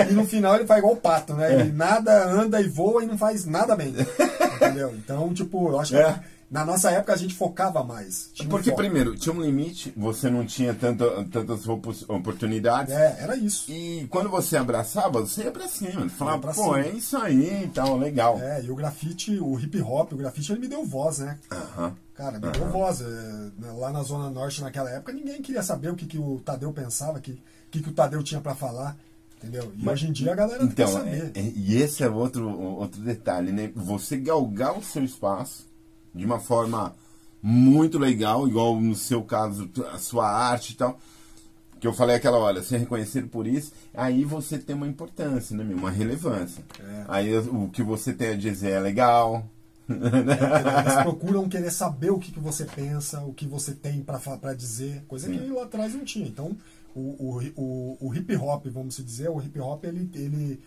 [0.08, 1.52] E no final ele faz igual o pato, né?
[1.60, 3.94] Ele nada, anda e voa e não faz nada bem.
[4.56, 4.94] Entendeu?
[4.94, 6.18] Então, tipo, eu acho que É.
[6.50, 8.30] na nossa época a gente focava mais.
[8.32, 8.80] Tinha Porque, foco.
[8.82, 11.66] primeiro, tinha um limite, você não tinha tanto, tantas
[12.08, 12.92] oportunidades.
[12.94, 13.70] É, era isso.
[13.70, 16.08] E quando você abraçava, você ia pra cima.
[16.08, 16.80] Falava, pra pô, cima.
[16.80, 18.38] é isso aí e tal, legal.
[18.40, 21.38] É, e o grafite, o hip hop, o grafite, ele me deu voz, né?
[21.50, 21.94] Aham.
[22.14, 23.00] Cara, me deu voz.
[23.02, 26.72] É, Lá na Zona Norte, naquela época, ninguém queria saber o que, que o Tadeu
[26.72, 27.38] pensava, o que,
[27.70, 28.96] que, que o Tadeu tinha pra falar.
[29.38, 29.70] Entendeu?
[29.76, 31.30] E hoje em dia a galera quer Então, saber.
[31.34, 33.70] é- é- e esse é outro, outro detalhe, né?
[33.76, 35.66] Você galgar o seu espaço
[36.16, 36.94] de uma forma
[37.42, 40.98] muito legal, igual no seu caso, a sua arte e tal.
[41.78, 45.62] Que eu falei aquela hora, ser reconhecido por isso, aí você tem uma importância, né,
[45.62, 45.76] meu?
[45.76, 46.64] Uma relevância.
[46.80, 47.04] É.
[47.06, 49.46] Aí o que você tem a dizer é legal.
[49.88, 55.04] Eles procuram querer saber o que, que você pensa, o que você tem pra dizer,
[55.06, 55.52] coisa que Sim.
[55.52, 56.26] lá atrás não tinha.
[56.26, 56.56] Então,
[56.94, 60.60] o, o, o, o hip hop, vamos dizer, o hip hop ele, ele,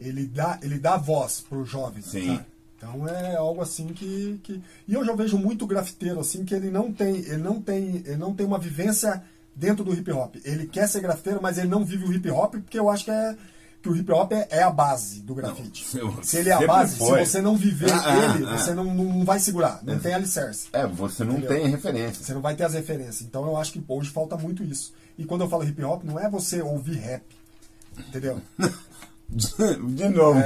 [0.00, 2.02] ele, dá, ele dá voz pro jovem.
[2.02, 2.36] Sim.
[2.36, 2.46] sabe?
[2.76, 4.62] Então é algo assim que, que.
[4.86, 8.16] E eu já vejo muito grafiteiro assim que ele não tem, ele não tem, ele
[8.16, 9.22] não tem uma vivência
[9.54, 10.36] dentro do hip hop.
[10.44, 13.10] Ele quer ser grafiteiro, mas ele não vive o hip hop porque eu acho que
[13.10, 13.34] é
[13.82, 15.86] que o hip hop é, é a base do grafite.
[15.96, 17.24] Não, se ele é a base, foi.
[17.24, 18.58] se você não viver Ah, ah, ele, ah.
[18.58, 20.66] você não, não vai segurar, não tem alicerce.
[20.72, 21.48] É, você não Entendeu?
[21.48, 22.24] tem referência.
[22.24, 23.22] Você não vai ter as referências.
[23.22, 24.92] Então eu acho que hoje falta muito isso.
[25.16, 27.22] E quando eu falo hip hop, não é você ouvir rap.
[27.96, 28.40] Entendeu?
[29.28, 30.40] De novo.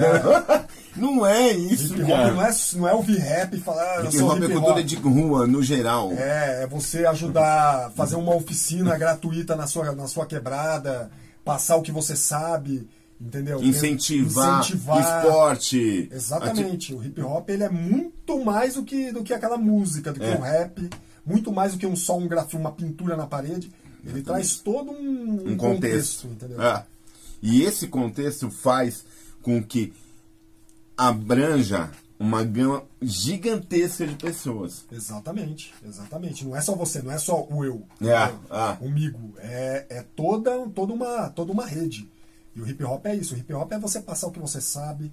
[0.97, 2.33] Não é isso, Hip hop cara.
[2.33, 5.63] não é, não é ouvir rap e falar, Hip hop é cultura de rua, no
[5.63, 6.11] geral.
[6.13, 11.11] É, é você ajudar a fazer uma oficina gratuita na sua, na sua quebrada,
[11.45, 12.89] passar o que você sabe,
[13.21, 13.63] entendeu?
[13.63, 15.01] Incentivar, Incentivar.
[15.23, 16.09] esporte.
[16.13, 16.95] Exatamente.
[16.95, 20.27] O hip hop ele é muito mais do que, do que aquela música, do que
[20.27, 20.35] É.
[20.35, 20.91] o rap,
[21.25, 23.71] muito mais do que um só um grafite, uma pintura na parede.
[24.05, 26.27] Ele traz todo um, um contexto.
[26.27, 26.61] entendeu?
[26.61, 26.83] É.
[27.43, 29.05] E esse contexto faz
[29.43, 29.93] com que
[30.97, 34.85] abranja uma gama gigantesca de pessoas.
[34.93, 36.45] Exatamente, exatamente.
[36.45, 38.41] Não é só você, não é só o eu, É, entendeu?
[38.51, 38.77] ah.
[38.79, 39.35] comigo.
[39.39, 42.07] É, é toda, toda, uma, toda uma rede.
[42.55, 43.35] E o hip hop é isso.
[43.35, 45.11] O hip hop é você passar o que você sabe,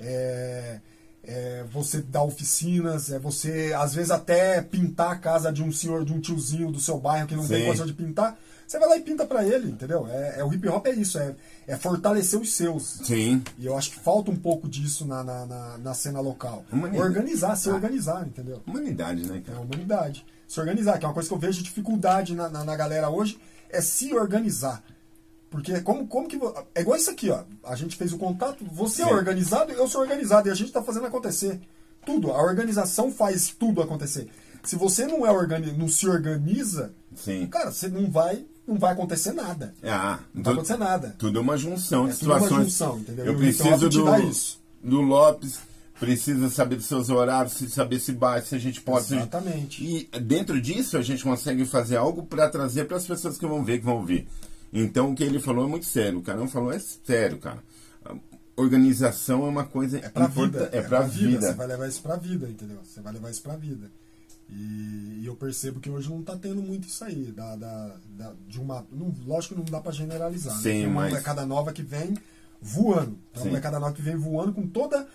[0.00, 0.80] é,
[1.22, 6.06] é você dar oficinas, é você, às vezes, até pintar a casa de um senhor,
[6.06, 7.66] de um tiozinho do seu bairro que não tem Sim.
[7.66, 8.38] condição de pintar.
[8.66, 10.06] Você vai lá e pinta pra ele, entendeu?
[10.08, 11.34] É, é- o hip hop é isso, é,
[11.66, 13.00] é fortalecer os seus.
[13.04, 13.42] Sim.
[13.58, 16.64] E eu acho que falta um pouco disso na, na, na, na cena local.
[16.72, 17.02] Humanidade.
[17.08, 17.74] Organizar, se Ah.
[17.74, 18.60] organizar, entendeu?
[18.66, 19.58] Humanidade, né, É cara?
[19.58, 20.26] a humanidade.
[20.48, 23.38] Se organizar, que é uma coisa que eu vejo dificuldade na, na, na galera hoje,
[23.70, 24.82] é se organizar.
[25.50, 26.38] Porque como, como que.
[26.74, 27.44] É igual isso aqui, ó.
[27.64, 29.12] A gente fez o contato, você é Sim.
[29.12, 31.60] organizado, eu sou organizado, e a gente tá fazendo acontecer.
[32.04, 32.30] Tudo.
[32.32, 34.28] A organização faz tudo acontecer.
[34.62, 37.46] Se você não é organi não se organiza, Sim.
[37.46, 38.44] cara, você não vai.
[38.66, 39.72] Não vai acontecer nada.
[39.84, 41.14] Ah, Não vai acontecer nada.
[41.18, 42.64] Tudo é uma junção de É tudo uma situações.
[42.64, 43.24] junção, entendeu?
[43.26, 43.96] Eu E o hip hop preciso te
[44.82, 45.58] do, do Lopes,
[46.00, 49.06] precisa saber dos seus horários, se saber se bate, se a gente pode.
[49.06, 49.84] gente- Exatamente.
[50.12, 53.62] E dentro disso a gente consegue fazer algo para trazer para as pessoas que vão
[53.64, 54.26] ver, que vão ouvir.
[54.72, 56.18] Então o que ele falou é muito sério.
[56.18, 57.62] O Carão falou é sério, cara.
[58.56, 60.70] Organização é uma coisa É pra importa- vida.
[60.72, 61.40] É pra vida.
[61.48, 62.78] Você vai levar isso pra vida, entendeu?
[62.82, 63.90] Você vai levar isso pra vida.
[64.48, 67.32] E, e eu percebo que hoje não tá tendo muito isso aí.
[67.32, 70.54] Da, da, da- de uma, não, lógico que não dá pra generalizar.
[70.54, 70.62] né?
[70.62, 72.16] Sim, Tem uma mas- molecada nova que vem
[72.62, 73.18] voando.
[73.32, 75.06] Tem uma molecada nova que vem voando com toda,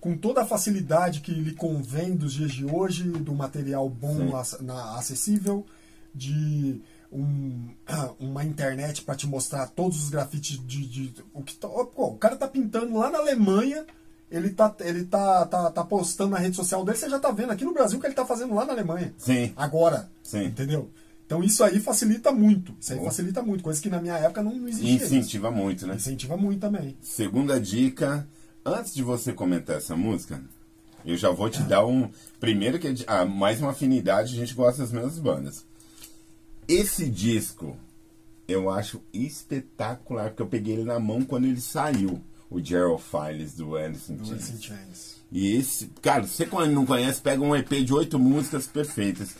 [0.00, 4.62] com toda a facilidade que lhe convém dos dias de hoje, do material bom, ac-
[4.62, 5.66] na- acessível,
[6.14, 6.80] de
[7.12, 7.68] um-
[8.18, 12.16] uma internet para te mostrar todos os grafites de, de- o que tá, pô, o
[12.16, 13.84] cara tá pintando lá na Alemanha
[14.30, 17.50] ele tá ele tá, tá, tá postando na rede social dele você já tá vendo
[17.50, 19.52] aqui no Brasil o que ele tá fazendo lá na Alemanha Sim.
[19.56, 20.44] agora Sim.
[20.44, 20.90] entendeu
[21.26, 23.04] então isso aí facilita muito isso aí Oh.
[23.04, 25.06] facilita muito coisa que na minha época não, não existia isso.
[25.06, 25.94] Incentiva muito, né?
[25.94, 28.26] incentiva muito também Segunda dica,
[28.64, 30.40] antes de você comentar essa música,
[31.04, 32.10] eu já vou te dar um.
[32.40, 35.64] Primeiro que é ah, mais uma afinidade, a gente gosta das mesmas bandas.
[36.66, 37.76] Esse disco
[38.46, 42.20] eu acho espetacular, porque eu peguei ele na mão quando ele saiu.
[42.50, 45.16] O Gerald Files do Alice in do in Chains.
[45.30, 49.30] E esse, cara, você quando não conhece, pega um EP de oito músicas perfeitas.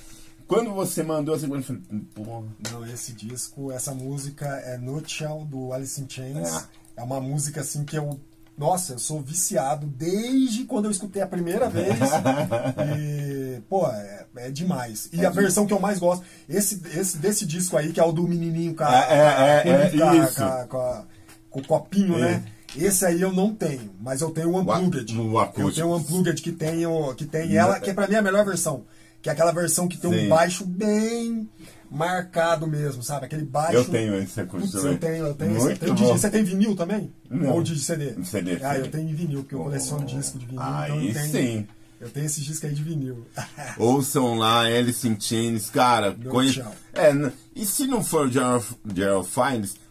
[0.47, 1.83] Quando você mandou assim, eu falei,
[2.15, 2.47] porra.
[2.71, 6.49] Não, esse disco, essa música é Nutshell do Alice in Chains.
[6.97, 7.01] É.
[7.01, 7.03] É.
[7.03, 8.19] uma música assim que eu.
[8.57, 11.95] Nossa, eu sou viciado desde quando eu escutei a primeira vez.
[12.99, 15.09] e, pô, é, é demais.
[15.13, 18.13] E a versão que eu mais gosto, esse, esse desse disco aí, que é o
[18.13, 20.35] do menininho com, a- É, é, com, é, com a- isso.
[20.37, 21.05] com a- com a-
[21.51, 22.21] com o copinho, É.
[22.33, 22.45] né?
[22.77, 25.17] Esse aí eu não tenho, mas eu tenho o Unplugged.
[25.19, 26.83] o eu tenho o Unplugged que tem,
[27.17, 28.85] que tem ela, que pra mim é a melhor versão.
[29.23, 30.27] Que é aquela versão que tem Sim.
[30.27, 31.49] um baixo bem
[31.91, 33.27] marcado mesmo, sabe?
[33.27, 33.75] Aquele baixo.
[33.79, 35.51] Eu tenho esse Putz, acústico eu tenho, eu tenho.
[35.55, 37.13] Muito esse- Você tem vinil também?
[37.29, 37.55] Não.
[37.55, 38.15] Ou de CD?
[38.25, 38.87] CD, Ah, CD.
[38.87, 40.07] eu tenho vinil, porque eu coleciono Oh.
[40.07, 40.63] disco de vinil.
[40.63, 41.67] Aí então eu tenho, sim.
[42.01, 43.27] Eu tenho esse disco aí de vinil.
[43.77, 46.13] Ouçam lá, Alice in Chains, cara.
[46.29, 46.63] Conhe-.
[46.95, 49.88] É, e se não for o Gerald, Gerald Fiennes, a-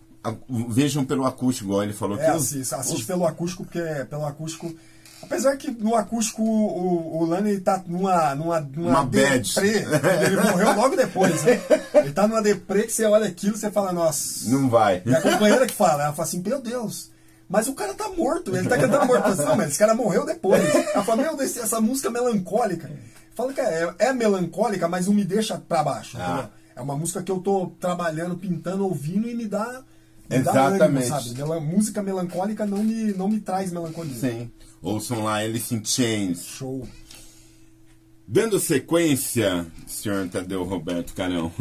[0.70, 2.20] vejam pelo acústico, igual ele falou.
[2.20, 4.74] É, que os- assiste, assiste os- pelo acústico, porque pelo acústico.
[5.22, 9.40] Apesar que no acústico o, o Lani tá numa, numa, numa Uma bad.
[9.54, 9.84] deprê.
[10.26, 11.60] Ele morreu logo depois, né?
[11.96, 14.48] Ele tá numa deprê que você olha aquilo e você fala, nossa.
[14.50, 15.02] Não vai.
[15.06, 17.10] E a companheira que fala, ela fala assim, meu Deus,
[17.50, 19.26] mas o cara tá morto, ele tá cantando morto.
[19.30, 20.64] Assim, não, mas esse cara morreu depois.
[20.94, 22.90] Ela fala, meu Deus, essa música melancólica.
[23.36, 26.16] Fala que é, é melancólica, mas não me deixa pra baixo.
[26.20, 26.48] Ah.
[26.76, 29.82] É uma música que eu tô trabalhando, pintando, ouvindo e me dá.
[30.30, 31.12] Exatamente.
[31.12, 31.66] ânimo, sabe?
[31.66, 34.16] Música melancólica não me, não me traz melancolia.
[34.16, 34.52] Sim.
[34.82, 36.44] Ouçam lá, Alice in Chains.
[36.44, 36.88] Show.
[38.28, 41.52] Dando sequência, senhor Tadeu Roberto Carão.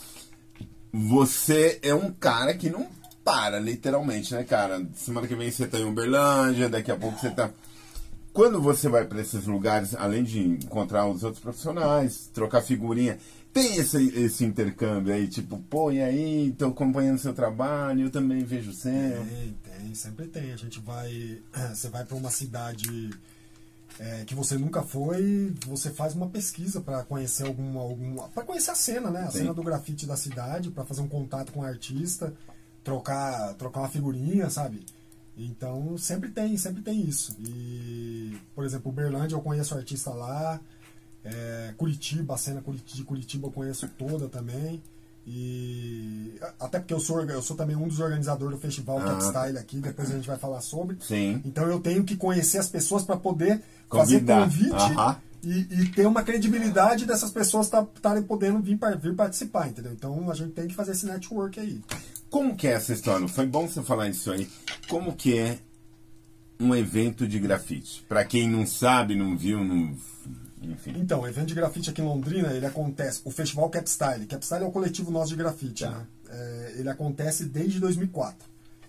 [0.92, 2.86] você é um cara que não
[3.24, 4.86] para, literalmente, né, cara?
[4.94, 7.50] Semana que vem você tá em Uberlândia, daqui a pouco você tá.
[8.32, 13.18] Quando você vai para esses lugares, além de encontrar os outros profissionais, trocar figurinha,
[13.52, 18.44] tem esse, esse intercâmbio aí, tipo, pô, e aí, tô acompanhando seu trabalho, eu também
[18.44, 19.28] vejo sempre.
[19.28, 20.52] Tem, tem, sempre tem.
[20.52, 21.40] A gente vai.
[21.74, 23.10] Você vai para uma cidade
[23.98, 28.70] é, que você nunca foi, você faz uma pesquisa para conhecer alguma, alguma para conhecer
[28.70, 29.24] a cena, né?
[29.24, 29.38] A Sim.
[29.38, 32.32] cena do grafite da cidade, para fazer um contato com o artista,
[32.82, 34.86] trocar, trocar uma figurinha, sabe?
[35.36, 37.36] Então sempre tem, sempre tem isso.
[37.40, 40.58] E, por exemplo, Uberlândia eu conheço o artista lá,
[41.24, 44.82] é, Curitiba, a cena de Curitiba eu conheço toda também.
[45.26, 49.04] E até porque eu sou, eu sou também um dos organizadores do festival ah.
[49.04, 50.96] Cat Style aqui, depois a gente vai falar sobre.
[51.00, 51.40] Sim.
[51.44, 54.48] Então eu tenho que conhecer as pessoas para poder Convidar.
[54.48, 55.16] fazer convite uh -huh.
[55.42, 59.92] e, e, ter uma credibilidade dessas pessoas estarem tá, podendo vir, vir participar, entendeu?
[59.92, 61.80] Então a gente tem que fazer esse network aí.
[62.30, 63.28] Como que é essa história?
[63.28, 64.48] Foi bom você falar isso aí.
[64.88, 65.58] Como que é
[66.58, 68.04] um evento de grafite?
[68.08, 69.94] Para quem não sabe, não viu, não
[70.62, 70.94] enfim.
[70.96, 74.26] Então, o evento de grafite aqui em Londrina, ele acontece, o Festival Capstyle.
[74.26, 75.90] Capstyle é o coletivo nosso de grafite, tá.
[75.90, 76.06] né?
[76.28, 78.48] É, ele acontece desde 2004.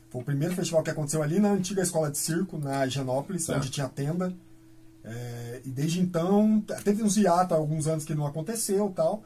[0.10, 3.56] Foi o primeiro festival que aconteceu ali na antiga escola de circo, na Higienópolis, tá.
[3.56, 4.34] onde tinha tenda.
[5.04, 9.24] É, e desde então, teve uns hiatos alguns anos que não aconteceu tal.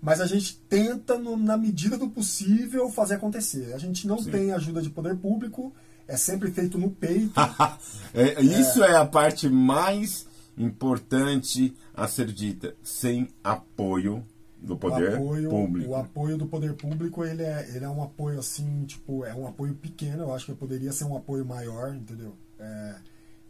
[0.00, 3.74] Mas a gente tenta, no, na medida do possível, fazer acontecer.
[3.74, 4.30] A gente não Sim.
[4.30, 5.74] tem ajuda de poder público,
[6.08, 7.34] é sempre feito no peito.
[8.14, 8.92] é, isso é.
[8.92, 10.29] é a parte mais
[10.62, 14.24] importante a ser dita, sem apoio
[14.60, 15.90] do poder apoio, público.
[15.90, 19.46] O apoio do poder público, ele é, ele é um apoio assim, tipo, é um
[19.46, 22.34] apoio pequeno, eu acho que poderia ser um apoio maior, entendeu?
[22.58, 22.96] É,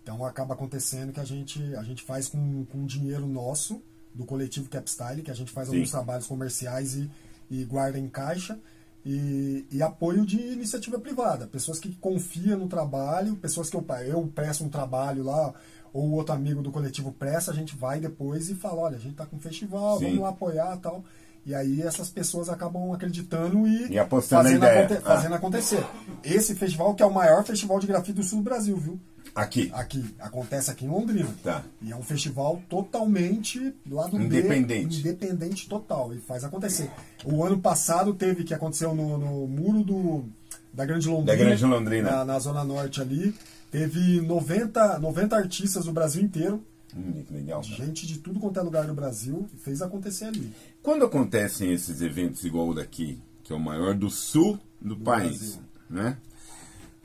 [0.03, 3.83] então acaba acontecendo que a gente, a gente faz com, com dinheiro nosso,
[4.14, 5.75] do coletivo Capstyle, que a gente faz Sim.
[5.75, 7.11] alguns trabalhos comerciais e,
[7.51, 8.59] e guarda em caixa,
[9.05, 14.31] e, e, apoio de iniciativa privada, pessoas que confiam no trabalho, pessoas que eu, eu
[14.35, 15.55] peço um trabalho lá,
[15.92, 19.12] ou outro amigo do coletivo presta, a gente vai depois e fala, olha, a gente
[19.12, 20.05] está com um festival, Sim.
[20.07, 21.05] vamos lá apoiar tal.
[21.44, 25.00] E aí essas pessoas acabam acreditando e, e fazendo, aconte ah.
[25.00, 25.85] fazendo acontecer.
[26.22, 29.00] Esse festival que é o maior festival de grafite do sul do Brasil, viu?
[29.35, 29.70] Aqui.
[29.72, 30.05] Aqui.
[30.18, 31.31] Acontece aqui em Londrina.
[31.42, 31.62] Tá.
[31.81, 35.03] E é um festival totalmente do lado independente.
[35.03, 36.12] B, independente total.
[36.12, 36.90] E faz acontecer.
[37.24, 40.24] O ano passado teve, que aconteceu no, no muro do,
[40.72, 41.38] da Grande Londrina.
[41.38, 42.11] Da Grande Londrina.
[42.11, 43.35] Na, na Zona Norte ali.
[43.70, 46.64] Teve 90, 90 artistas do Brasil inteiro.
[46.96, 47.62] Hum, legal.
[47.62, 47.74] Cara.
[47.74, 50.52] Gente de tudo quanto é lugar do Brasil e fez acontecer ali.
[50.83, 55.04] Quando acontecem esses eventos igual o daqui, que é o maior do sul do, do
[55.04, 55.62] país, Brasil.
[55.88, 56.16] né?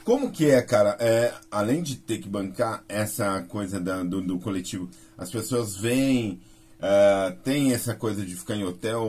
[0.04, 0.96] Como que é, cara?
[1.00, 6.40] É, além de ter que bancar essa coisa da, do, do coletivo, as pessoas vêm
[6.76, 9.08] Uh, tem essa coisa de ficar em hotel,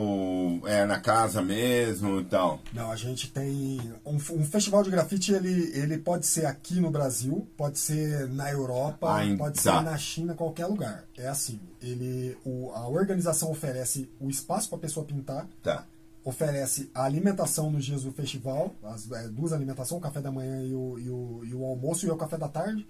[0.65, 2.61] é na casa mesmo e tal?
[2.73, 5.33] Não, a gente tem um, um, festival de grafite.
[5.33, 9.79] Ele, ele pode ser aqui no Brasil, pode ser na Europa, ah, pode tá.
[9.79, 11.03] ser na China, qualquer lugar.
[11.17, 11.59] É assim.
[11.81, 15.47] Ele, o, a organização oferece o espaço para a pessoa pintar.
[15.61, 15.85] Tá.
[16.23, 20.61] Oferece a alimentação nos dias do festival, as é, duas alimentações, o café da manhã
[20.61, 22.87] e o, e o, e o almoço e o café da tarde.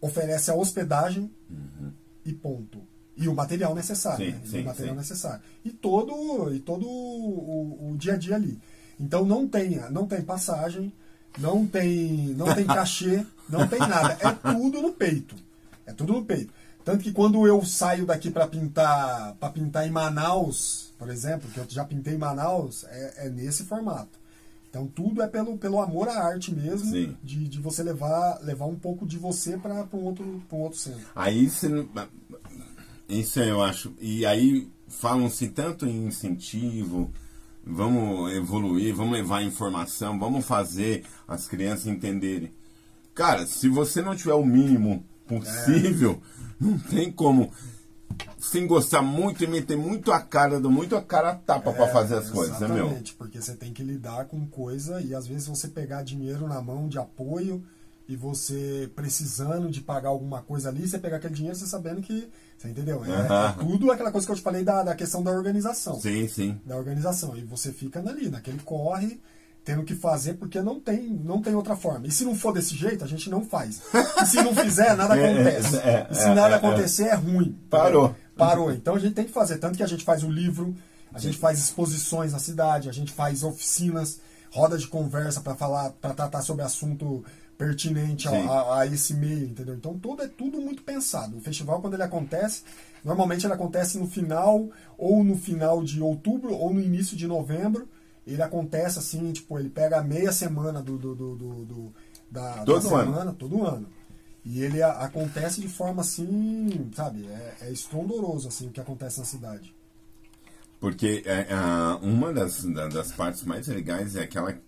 [0.00, 1.92] Oferece a hospedagem uhum.
[2.24, 2.80] e ponto
[3.16, 4.26] e o material necessário.
[4.26, 4.40] Sim, né?
[4.44, 5.00] sim, o material sim.
[5.00, 5.40] necessário.
[5.64, 8.58] E todo, e todo o, o, dia a dia ali.
[9.00, 10.92] Então não tem, não tem passagem,
[11.38, 14.16] não tem, não tem cachê, não tem nada.
[14.20, 15.34] É tudo no peito.
[15.86, 16.52] É tudo no peito.
[16.84, 21.58] Tanto que quando eu saio daqui para pintar, para pintar em Manaus, por exemplo, que
[21.58, 24.26] eu já pintei em Manaus, é, é nesse formato.
[24.76, 28.74] Então tudo é pelo, pelo amor à arte mesmo, de, de você levar, levar um
[28.74, 31.06] pouco de você para um outro, um outro centro.
[31.14, 31.86] Aí você
[33.08, 33.94] isso eu acho.
[34.00, 37.10] E aí falam-se tanto em incentivo,
[37.64, 42.52] vamos evoluir, vamos levar informação, vamos fazer as crianças entenderem.
[43.14, 46.64] Cara, se você não tiver o mínimo possível, é.
[46.64, 47.50] não tem como
[48.38, 51.72] sem gostar muito e meter muito a cara, do muito a cara a tapa é,
[51.72, 52.76] para fazer as coisas, né, meu?
[52.76, 56.60] Exatamente, porque você tem que lidar com coisa e às vezes você pegar dinheiro na
[56.62, 57.64] mão de apoio
[58.08, 62.28] e você precisando de pagar alguma coisa ali, você pegar aquele dinheiro você sabendo que.
[62.56, 63.04] Você entendeu?
[63.04, 66.00] É, é, tudo aquela coisa que eu te falei da, da questão da organização.
[66.00, 66.60] Sim, sim.
[66.64, 67.36] Da organização.
[67.36, 69.20] E você fica ali, naquele corre,
[69.64, 72.06] tendo que fazer, porque não tem, não tem outra forma.
[72.06, 73.82] E se não for desse jeito, a gente não faz.
[74.22, 75.76] E se não fizer, nada é, acontece.
[75.78, 77.58] É, e se nada é, acontecer, é ruim.
[77.68, 78.14] Parou.
[78.36, 78.72] Parou.
[78.72, 79.58] Então a gente tem que fazer.
[79.58, 80.74] Tanto que a gente faz o livro,
[81.12, 85.90] a gente faz exposições na cidade, a gente faz oficinas, roda de conversa para falar,
[86.00, 87.24] para tratar sobre assunto
[87.58, 89.74] pertinente a, a, a, esse meio, entendeu?
[89.74, 91.36] Então tudo é tudo muito pensado.
[91.36, 92.62] O festival quando ele acontece,
[93.04, 97.88] normalmente ele acontece no final ou no final de outubro ou no início de novembro
[98.26, 101.92] ele acontece assim, tipo, ele pega meia semana do, do, do, do-
[102.28, 103.04] da, Todo da ano.
[103.12, 103.86] semana, todo ano.
[104.44, 109.20] E ele a- acontece de forma assim, sabe, é, é estrondoso assim o que acontece
[109.20, 109.72] na cidade.
[110.80, 114.58] Porque é, a- uma das, da- das partes mais legais é aquela,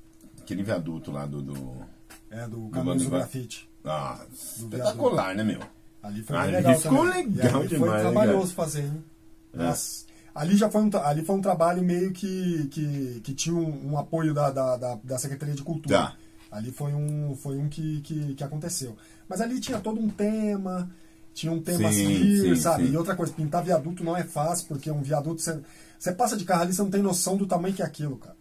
[0.41, 1.43] aquele viaduto lá do.
[1.43, 1.88] do
[2.31, 3.69] É do Caminhos do Grafite.
[3.85, 5.61] ah, espetacular, né, meu?
[6.03, 7.27] Ali foi Ali bem legal ficou também.
[7.27, 9.05] legal ali demais, Foi trabalhoso fazer, hein?
[9.59, 9.75] É.
[10.35, 13.99] Ali já foi um, ali foi um trabalho meio que, que, que tinha um, um
[13.99, 15.97] apoio da, da, da, da Secretaria de Cultura.
[15.97, 16.17] Tá.
[16.51, 18.97] Ali foi um, foi um que, que, que aconteceu.
[19.29, 20.89] Mas ali tinha todo um tema,
[21.35, 22.87] tinha um tema Sim, sim, sabe?
[22.87, 22.93] sim.
[22.93, 25.61] E outra coisa, pintar viaduto não é fácil, porque um viaduto, você,
[25.99, 28.37] você passa de carro ali, você não tem noção do tamanho que é aquilo, cara.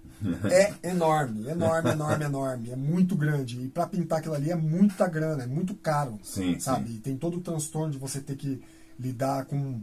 [0.51, 2.71] É enorme, enorme, enorme, enorme.
[2.71, 3.59] É muito grande.
[3.61, 6.19] E pra pintar aquilo ali é muita grana, é muito caro.
[6.23, 6.89] Sim, sabe?
[6.89, 6.95] sim.
[6.95, 8.61] E tem todo o transtorno de você ter que
[8.99, 9.79] lidar com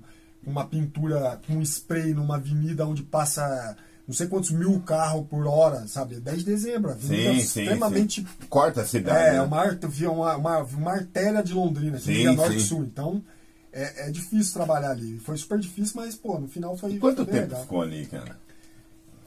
[0.47, 3.77] uma pintura, com um spray numa avenida onde passa
[4.07, 6.17] não sei quantos mil carros por hora, sabe?
[6.21, 7.61] 10 de dezembro, avenida Sim, sim.
[7.63, 8.27] extremamente sim.
[8.51, 9.29] Corta a cidade.
[9.29, 9.41] é, né?
[9.41, 12.67] uma, arte- via uma, uma, uma artéria de Londrina, que Sim, via norte e sim.
[12.67, 12.85] sul.
[12.85, 13.23] Então,
[13.73, 15.19] é, é difícil trabalhar ali.
[15.21, 17.63] Foi super difícil, mas, pô, no final foi, E quanto foi tempo legal.
[17.63, 18.37] ficou ali, cara?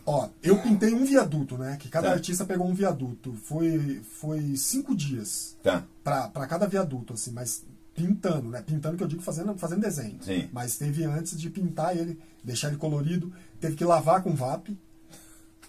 [0.10, 1.76] Ó, eu pintei um viaduto, né?
[1.78, 2.14] Que cada Tá.
[2.14, 3.34] artista pegou um viaduto.
[3.44, 5.84] Foi, foi cinco dias Tá.
[6.02, 8.62] pra, pra cada viaduto, assim, mas pintando, né?
[8.62, 10.18] Pintando que eu digo fazendo, fazendo desenho.
[10.22, 10.48] Sim.
[10.54, 14.70] Mas teve antes de pintar ele, deixar ele colorido, teve que lavar com VAP.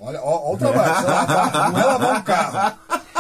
[0.01, 2.79] Olha, ó o trabalho, lavar, não é lavar um carro.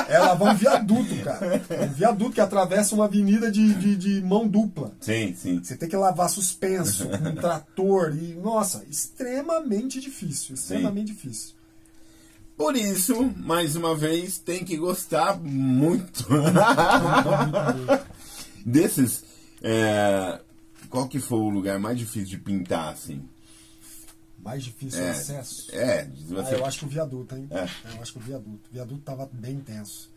[0.08, 1.62] É lavar um viaduto, cara.
[1.68, 4.92] É um viaduto que atravessa uma avenida de, de, de mão dupla.
[5.00, 5.62] Sim, sim.
[5.62, 11.58] Você tem que lavar suspenso, com um trator e, nossa, extremamente difícil, extremamente difícil.
[12.56, 16.26] Por isso, mais uma vez, tem que gostar muito.
[18.66, 19.22] Desses,
[19.62, 20.40] é,
[20.90, 23.22] qual que foi o lugar mais difícil de pintar, assim?
[24.43, 25.68] Mais difícil o É, acesso.
[25.74, 27.47] é, Ah, você- eu acho que o viaduto, hein?
[27.51, 27.68] É.
[27.95, 28.68] Eu acho que o viaduto.
[28.70, 30.11] O viaduto tava bem tenso.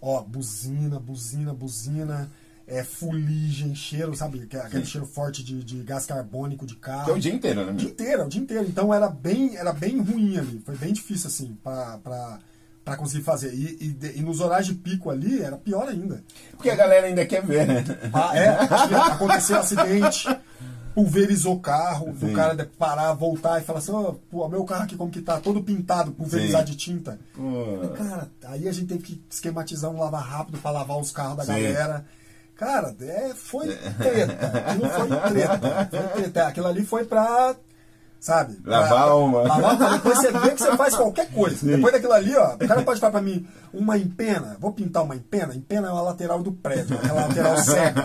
[0.00, 2.30] Ó, buzina, buzina, buzina,
[2.66, 4.46] é, fuligem, cheiro, sabe?
[4.46, 4.90] Que- Aquele Sim.
[4.92, 7.10] cheiro forte de, de gás carbônico de carro.
[7.10, 8.66] É o dia inteiro, né, O dia inteiro, o dia inteiro.
[8.66, 10.62] Então era bem, era bem ruim ali.
[10.64, 12.38] Foi bem difícil, assim, pra, pra,
[12.84, 13.52] pra conseguir fazer.
[13.52, 16.22] E, e, e nos horários de pico ali, era pior ainda.
[16.52, 17.84] Porque a galera ainda quer ver, né?
[18.12, 18.48] Ah, é,
[19.12, 20.28] aconteceu um acidente,
[20.94, 22.32] pulverizou o carro, do Sim.
[22.34, 25.40] cara de parar, voltar e falar assim, ó, pô, meu carro aqui como que tá,
[25.40, 26.72] todo pintado, pulverizado Sim.
[26.72, 27.18] de tinta.
[27.96, 31.44] Cara, aí a gente teve que esquematizar um lava rápido pra lavar os carros da
[31.44, 31.52] Sim.
[31.52, 32.04] galera.
[32.56, 34.46] Cara, é, foi treta.
[34.66, 35.88] Aquilo foi treta.
[35.90, 36.46] Foi treta.
[36.48, 37.54] Aquilo ali foi pra.
[38.20, 38.58] Sabe?
[38.64, 39.42] Lavar uma.
[39.42, 41.64] Lavar, pra depois você vê que você faz qualquer coisa.
[41.64, 45.14] Depois daquilo ali, ó, o cara pode falar pra mim, uma empena, vou pintar uma
[45.14, 45.54] empena?
[45.54, 48.04] Empena é uma lateral do prédio, aquela lateral cega.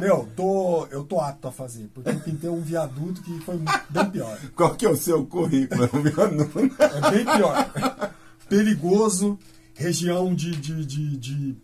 [0.00, 3.56] Meu, tô, eu tô apto a fazer, porque eu pintei um viaduto que foi
[3.88, 4.36] bem pior.
[4.56, 6.12] qual que é o seu currículo, meu?
[6.80, 7.70] É bem pior.
[8.48, 9.38] Perigoso,
[9.74, 11.56] região de, de, de, de,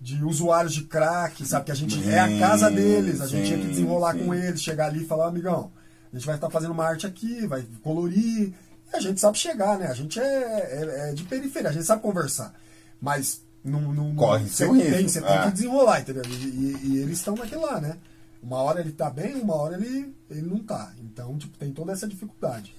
[0.00, 1.66] de usuários de crack, sabe?
[1.66, 4.24] Que a gente é a casa deles, a gente tinha que Sim, desenrolar sim.
[4.24, 5.70] com eles, chegar ali e falar, "Ó, amigão,
[6.12, 8.52] a gente vai estar fazendo uma arte aqui, vai colorir.
[8.92, 9.86] E a gente sabe chegar, né?
[9.86, 12.54] A gente é, é- é de periferia, a gente sabe conversar.
[13.00, 13.92] Mas não.
[13.92, 15.42] não Corre seu tem, risco, Você tem é.
[15.44, 16.22] que desenrolar, entendeu?
[16.26, 17.96] E, e- e eles estão naquilo lá, né?
[18.42, 20.92] Uma hora ele tá bem, uma hora ele, ele não tá.
[21.02, 22.74] Então, tipo, tem toda essa dificuldade.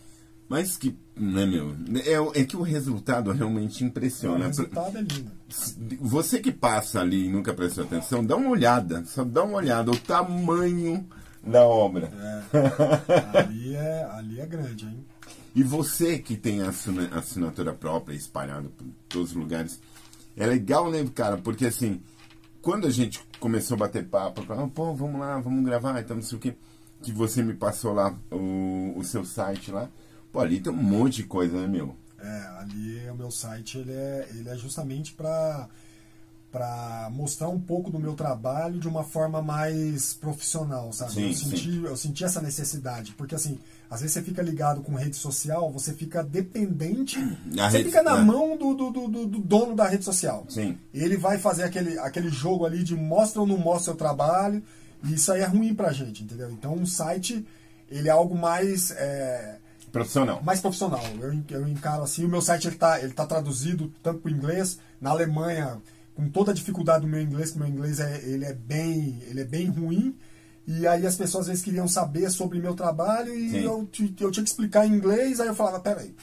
[0.48, 1.76] Mas que, né, meu?
[2.08, 4.48] É, o- é que o resultado realmente o impressiona.
[4.48, 5.32] resultado é lindo.
[6.02, 9.92] Você que passa ali e nunca prestou atenção, dá uma olhada, só dá uma olhada,
[9.92, 11.08] o tamanho
[11.44, 12.12] da obra.
[12.54, 15.06] É, ali, é, ali é grande, hein?
[15.56, 19.80] E você que tem a assina- assinatura própria espalhada por todos os lugares,
[20.38, 21.38] é legal, né, cara?
[21.38, 22.02] Porque assim,
[22.62, 26.24] quando a gente começou a bater papo, falava, pô, vamos lá, vamos gravar, então não
[26.24, 26.56] sei o que,
[27.02, 29.90] que você me passou lá o, o seu site lá,
[30.32, 31.96] pô, ali tem um monte de coisa, né, meu?
[32.20, 35.68] É, ali o meu site ele é, ele é justamente para
[36.52, 41.12] para mostrar um pouco do meu trabalho de uma forma mais profissional, sabe?
[41.14, 44.96] Sim, eu, senti, eu senti essa necessidade, porque assim, às vezes você fica ligado com
[44.96, 47.20] rede social, você fica dependente,
[47.60, 48.22] A você rede- fica na é.
[48.24, 50.46] mão do, do, do, do- do dono da rede social.
[50.50, 50.78] Sim.
[50.94, 54.64] Ele vai fazer aquele, aquele jogo ali de mostra ou não mostra seu trabalho,
[55.04, 56.50] e isso aí é ruim pra gente, entendeu?
[56.50, 57.46] Então um site,
[57.92, 58.92] ele é algo mais...
[58.92, 59.58] é,
[59.92, 60.42] Profissional.
[60.44, 61.04] mais profissional.
[61.20, 64.36] Eu, eu encaro assim, o meu site ele tá, ele tá traduzido tanto para o
[64.36, 65.78] inglês, na Alemanha,
[66.20, 69.24] com toda a dificuldade do meu inglês, que o meu inglês é, ele é bem,
[69.28, 70.14] ele é bem ruim.
[70.68, 73.62] E aí as pessoas às vezes queriam saber sobre meu trabalho e Sim.
[73.62, 73.90] eu,
[74.20, 76.14] eu tinha que explicar em inglês, aí eu falava, peraí.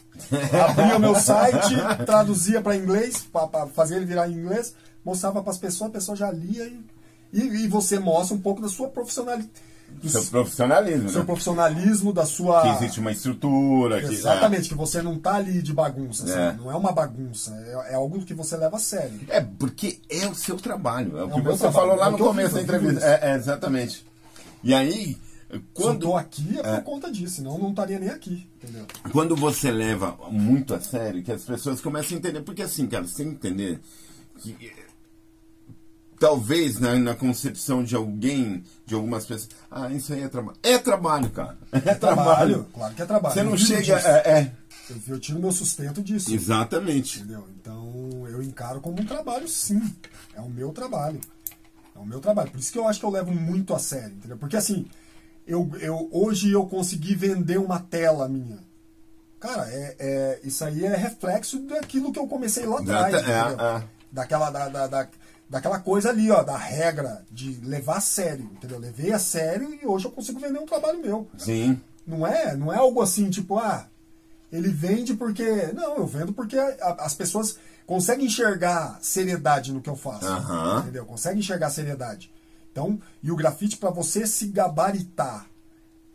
[0.68, 1.74] Abria o meu site,
[2.04, 6.14] traduzia para inglês, para fazer ele virar em inglês, mostrava para as pessoas, a pessoa
[6.14, 6.84] já lia e,
[7.32, 9.50] e, e você mostra um pouco da sua profissionalidade.
[9.90, 11.24] Do Seu profissionalismo, seu né?
[11.26, 12.62] profissionalismo, da sua.
[12.62, 14.00] Que existe uma estrutura.
[14.00, 16.32] Que, Exatamente, que você não tá ali de bagunça, É.
[16.32, 16.60] sabe?
[16.60, 19.20] não é uma bagunça, é, é algo que você leva a sério.
[19.28, 21.16] É, porque é o seu trabalho.
[21.16, 23.04] É o É que você trabalho, falou lá é no começo da entrevista.
[23.06, 24.06] É, é, exatamente.
[24.62, 25.16] E aí,
[25.48, 26.80] Se eu quando, tô aqui é por É.
[26.80, 28.84] conta disso, senão eu não estaria nem aqui, entendeu?
[29.12, 32.42] quando você leva muito a sério, que as pessoas começam a entender.
[32.42, 33.80] Porque assim, cara, você tem que entender
[34.40, 34.54] que.
[36.18, 40.56] Talvez na, na concepção de alguém, de algumas pessoas, ah, isso aí é trabalho.
[40.62, 41.56] É trabalho, cara.
[41.72, 43.34] É, Trabalho, claro que é trabalho.
[43.34, 43.98] Você Eu não vivo chega.
[43.98, 44.52] É, é.
[44.88, 46.32] Eu, eu tiro meu sustento disso.
[46.32, 47.18] Exatamente.
[47.20, 47.46] Entendeu?
[47.60, 49.82] Então eu encaro como um trabalho, sim.
[50.34, 51.20] É o meu trabalho.
[51.94, 52.50] É o meu trabalho.
[52.50, 54.36] Por isso que eu acho que eu levo muito a sério, entendeu?
[54.38, 54.86] Porque assim,
[55.46, 58.58] eu, eu, hoje eu consegui vender uma tela minha.
[59.40, 63.14] Cara, é, é- isso aí é reflexo daquilo que eu comecei lá atrás.
[63.14, 63.84] Exata- é, é.
[64.10, 65.08] Daquela, da, da, da-
[65.48, 68.78] daquela coisa ali, ó, da regra de levar a sério, entendeu?
[68.78, 71.28] Levei a sério e hoje eu consigo vender um trabalho meu.
[71.38, 71.80] Sim.
[72.06, 73.86] Não é, não é algo assim, tipo, ah,
[74.52, 75.44] ele vende porque.
[75.74, 80.26] Não, eu vendo porque a- as pessoas conseguem enxergar seriedade no que eu faço.
[80.26, 80.80] Aham.
[80.80, 81.04] Entendeu?
[81.04, 82.32] Conseguem enxergar seriedade.
[82.70, 85.46] Então, e o grafite, para você se gabaritar,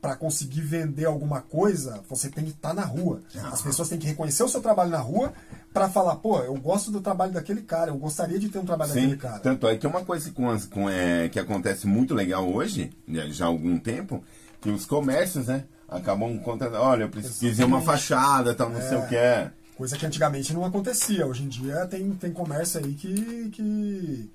[0.02, 3.22] para conseguir vender alguma coisa, você tem que estar na rua.
[3.52, 5.34] As pessoas têm que reconhecer o seu trabalho na rua
[5.74, 8.92] para falar, pô, eu gosto do trabalho daquele cara, eu gostaria de ter um trabalho
[8.92, 9.40] Sim, daquele cara.
[9.40, 13.46] tanto é que uma coisa as- com, é, que acontece muito legal hoje, né, já
[13.46, 14.24] há algum tempo,
[14.60, 18.98] que os comércios, né, acabam contratando, olha, eu preciso de uma fachada, tal, não sei
[18.98, 19.52] o que é.
[19.76, 21.26] Coisa que antigamente não acontecia.
[21.26, 24.30] Hoje em dia tem, tem comércio aí que, que,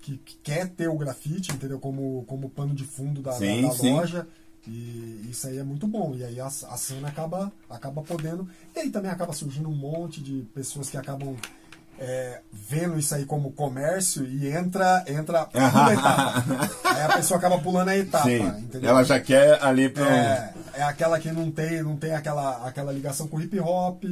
[0.00, 1.80] que, que quer ter o grafite, entendeu?
[1.80, 3.92] Como, como pano de fundo da, da- Sim, da sim.
[3.94, 4.26] loja.
[4.66, 6.14] E isso aí é muito bom.
[6.14, 8.48] E aí a, a cena acaba, acaba podendo.
[8.74, 11.36] E aí também acaba surgindo um monte de pessoas que acabam
[11.98, 16.70] é, vendo isso aí como comércio e entra, entra pula a etapa.
[16.84, 20.82] Aí a pessoa acaba pulando a etapa, Sim, ela já quer ali para É, é
[20.82, 24.04] aquela que não tem, não tem aquela, aquela ligação com hip hop,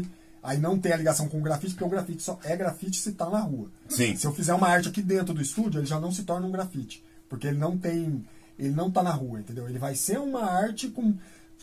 [0.42, 3.12] aí não tem a ligação com o grafite, porque o grafite só é grafite se
[3.12, 3.68] tá na rua.
[3.88, 4.16] Sim.
[4.16, 6.52] Se eu fizer uma arte aqui dentro do estúdio, ele já não se torna um
[6.52, 8.24] grafite, porque ele não tem,
[8.60, 9.68] ele não tá na rua, entendeu?
[9.68, 11.14] Ele vai ser uma arte com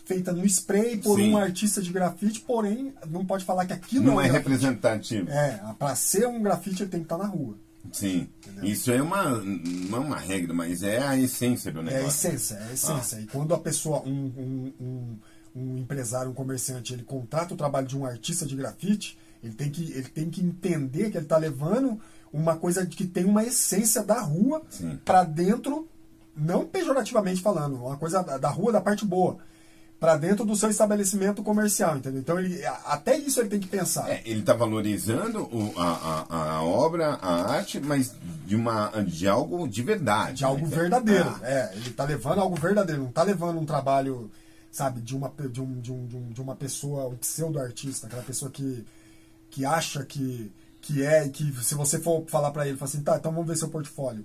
[0.06, 1.34] feita no spray por Sim.
[1.34, 5.30] um artista de grafite, porém não pode falar que aquilo não é é representativo.
[5.30, 7.56] É, pra ser um grafite ele tem que estar na rua.
[7.92, 8.28] Sim.
[8.64, 12.08] Isso é uma não é uma regra, mas é a essência do É a negócio.
[12.30, 13.20] essência, é a essência.
[13.22, 15.18] E quando a pessoa, um, um, um,
[15.56, 19.70] um empresário, um comerciante, ele contrata o trabalho de um artista de grafite, ele tem
[19.70, 22.00] que, ele tem que entender que ele está levando
[22.34, 24.62] uma coisa que tem uma essência da rua
[25.06, 25.88] para dentro,
[26.38, 29.38] não pejorativamente falando, uma coisa da, rua, da parte boa,
[30.00, 32.20] para dentro do seu estabelecimento comercial, entendeu?
[32.20, 34.08] Então ele, até isso ele tem que pensar.
[34.10, 38.14] É, ele está valorizando o- a, a, a obra, a arte, mas
[38.46, 40.38] de, uma, de algo de verdade.
[40.38, 40.76] de algo né?
[40.76, 41.28] verdadeiro.
[41.28, 44.30] Ah, É, ele tá levando algo verdadeiro, não tá levando um trabalho,
[44.72, 48.52] sabe, de uma, de um, de um, de um- uma pessoa, um pseudo-artista, aquela pessoa
[48.52, 48.86] que,
[49.50, 53.02] que acha que, que é, e que se você for falar pra ele, fala assim,
[53.02, 54.24] tá, então vamos ver seu portfólio.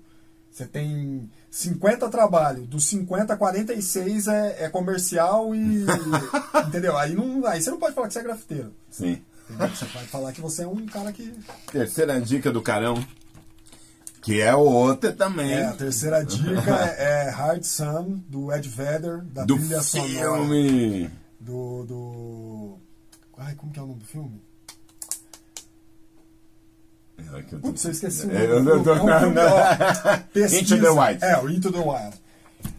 [0.52, 5.86] Você tem 50 trabalhos, dos 50, 46 é, é comercial e.
[6.68, 6.96] entendeu?
[6.98, 8.74] Aí, não, aí você não pode falar que você é grafiteiro.
[8.90, 9.22] Sim.
[9.48, 9.68] Entendeu?
[9.70, 11.32] Você vai falar que você é um cara que.
[11.70, 13.02] Terceira dica do carão,
[14.20, 15.52] que é outra também.
[15.52, 20.10] É, a terceira dica é, é Hard Sun, do Ed Vedder, da do trilha sonora.
[20.10, 21.10] filme.
[21.40, 22.78] Do, do.
[23.38, 24.40] Ai, como que é o nome do filme?
[27.34, 28.64] É que eu tô- Putz, eu esqueci o É, nome.
[28.64, 28.82] não.
[30.58, 31.24] Into the Wild.
[31.24, 32.16] É, o Into the Wild.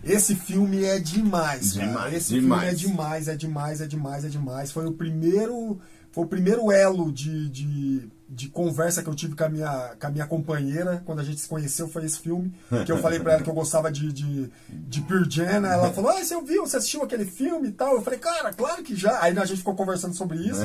[0.03, 1.87] Esse filme é demais, cara.
[1.87, 2.61] Demais, Esse demais.
[2.61, 4.71] filme é demais, é demais, é demais, é demais.
[4.71, 5.79] Foi o primeiro,
[6.11, 10.07] foi o primeiro elo de, de, de conversa que eu tive com a, minha, com
[10.07, 11.87] a minha companheira quando a gente se conheceu.
[11.87, 12.53] Foi esse filme
[12.85, 15.45] que eu falei pra ela que eu gostava de, de, de Pearl Jam.
[15.65, 16.65] Ela falou: Ah, você ouviu?
[16.65, 17.95] Você assistiu aquele filme e tal?
[17.95, 19.21] Eu falei: Cara, claro que já.
[19.21, 20.61] Aí a gente ficou conversando sobre isso.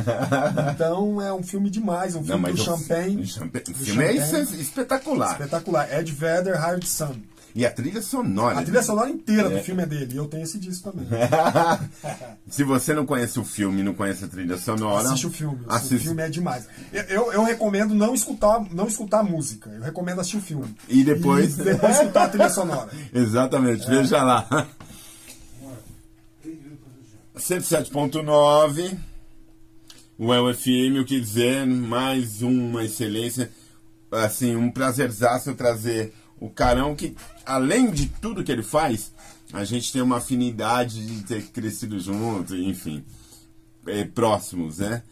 [0.74, 3.22] Então é um filme demais, um Não, filme mas do o- Champagne.
[3.22, 4.42] o filme é Champagne.
[4.42, 5.32] es- espetacular.
[5.32, 5.92] Espetacular.
[5.98, 7.16] Ed Vedder, Hard Sun.
[7.54, 8.58] E a trilha sonora.
[8.60, 9.56] A trilha sonora inteira É.
[9.58, 10.14] do filme é dele.
[10.14, 11.06] E eu tenho esse disco também.
[12.48, 15.58] Se você não conhece o filme, não conhece a trilha sonora, Assiste o filme.
[15.66, 16.04] O assiste.
[16.04, 16.68] filme é demais.
[16.92, 19.70] Eu, eu, eu recomendo não escutar, não escutar a música.
[19.70, 20.74] Eu recomendo assistir o filme.
[20.88, 22.90] E depois- E depois escutar a trilha sonora.
[23.12, 24.68] Exatamente, veja lá.
[27.36, 28.96] 107.9,
[30.18, 33.50] o LFM, o que dizer, mais uma excelência,
[34.10, 37.14] assim, um prazerzaço trazer o Carão, que
[37.44, 39.12] além de tudo que ele faz,
[39.52, 43.02] a gente tem uma afinidade de ter crescido junto, enfim,
[43.86, 45.02] é, próximos, né?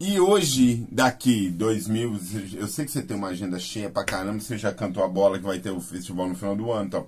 [0.00, 2.20] E hoje, daqui, 2000,
[2.54, 5.38] eu sei que você tem uma agenda cheia pra caramba, você já cantou a bola
[5.38, 7.06] que vai ter o festival no final do ano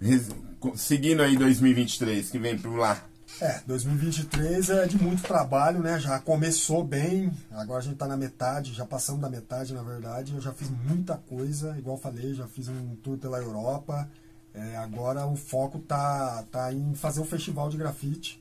[0.00, 0.28] e res-
[0.74, 3.04] seguindo aí 2023, que vem por lá.
[3.40, 5.98] É, 2023 é de muito trabalho, né?
[5.98, 10.32] Já começou bem, agora a gente tá na metade, já passamos da metade, na verdade.
[10.34, 14.08] Eu já fiz muita coisa, igual falei, já fiz um tour pela Europa.
[14.54, 18.40] É, agora o foco tá, tá em fazer o festival de grafite,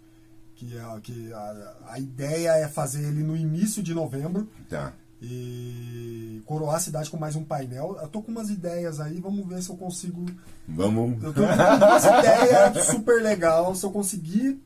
[0.55, 4.93] que, é, que a, a ideia é fazer ele no início de novembro Tá.
[5.21, 7.97] e coroar a cidade com mais um painel.
[8.01, 10.25] Eu tô com umas ideias aí, vamos ver se eu consigo
[10.67, 11.23] Vamos.
[11.23, 13.73] eu tô com umas ideias super legal.
[13.73, 14.61] Se eu conseguir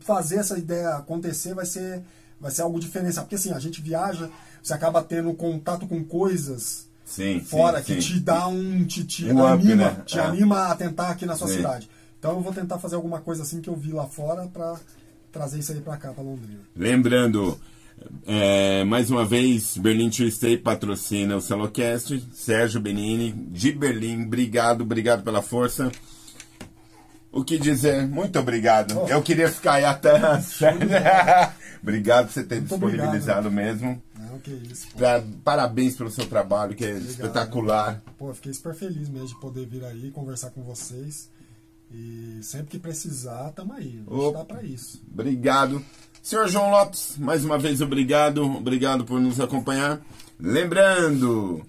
[0.00, 2.02] fazer essa ideia acontecer, vai ser,
[2.40, 3.24] vai ser algo diferencial.
[3.24, 4.30] Porque assim, a gente viaja,
[4.62, 8.14] você acaba tendo contato com coisas Sim, fora sim, que sim.
[8.14, 8.84] te dá um.
[8.84, 10.02] te, te Um up, anima, né?
[10.04, 10.22] te É.
[10.22, 11.88] anima a tentar aqui na sua cidade.
[12.18, 14.76] Então eu vou tentar fazer alguma coisa assim que eu vi lá fora pra
[15.30, 16.60] trazer isso aí pra cá, pra Londrina.
[16.74, 17.60] Lembrando,
[18.26, 22.24] é, mais uma vez, Berlin Tree State patrocina o Celocast.
[22.32, 25.92] Sérgio Benini, de Berlim, obrigado, obrigado pela força.
[27.36, 28.06] O que dizer?
[28.06, 28.98] Muito obrigado.
[28.98, 29.08] Oh.
[29.08, 30.12] Eu queria ficar aí até.
[31.82, 34.02] obrigado por você ter Muito disponibilizado mesmo.
[34.18, 34.88] Não, que isso.
[34.96, 38.02] Pra- parabéns pelo seu trabalho, que é espetacular.
[38.18, 41.28] Pô, eu fiquei super feliz mesmo de poder vir aí conversar com vocês.
[41.92, 44.02] E sempre que precisar, tamo aí.
[44.06, 44.38] A gente Opa.
[44.38, 45.02] tá pra isso.
[45.12, 45.84] Obrigado.
[46.22, 48.42] Senhor João Lopes, mais uma vez obrigado.
[48.44, 50.00] Obrigado por nos acompanhar.
[50.40, 51.64] Lembrando,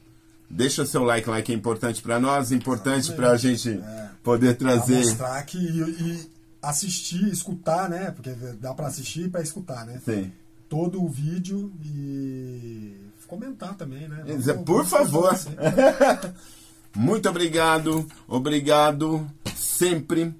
[0.49, 4.09] deixa seu like lá que é importante para nós, importante para a gente É.
[4.23, 4.97] poder Pra trazer.
[5.05, 6.29] mostrar que e, e
[6.61, 8.11] assistir, escutar, né?
[8.11, 10.01] Porque dá pra assistir e pra escutar, né?
[10.03, 10.31] Sim.
[10.69, 12.95] Todo o vídeo e
[13.27, 14.23] comentar também, né?
[14.25, 15.37] Vamos- Por vamos favor.
[16.95, 20.33] Muito obrigado, obrigado sempre.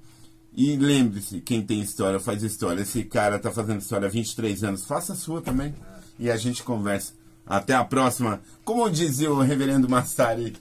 [0.56, 2.82] E lembre-se, quem tem história faz história.
[2.82, 5.76] Esse cara tá fazendo história há 23 anos, faça a sua também.
[6.18, 7.14] E a gente conversa.
[7.48, 8.42] Até a próxima.
[8.64, 10.56] Como dizia o reverendo Massari,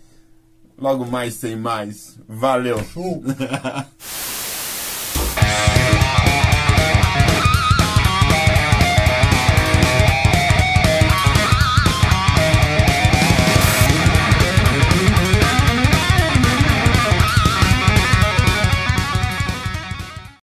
[0.78, 2.18] logo mais tem mais.
[2.28, 2.78] Valeu.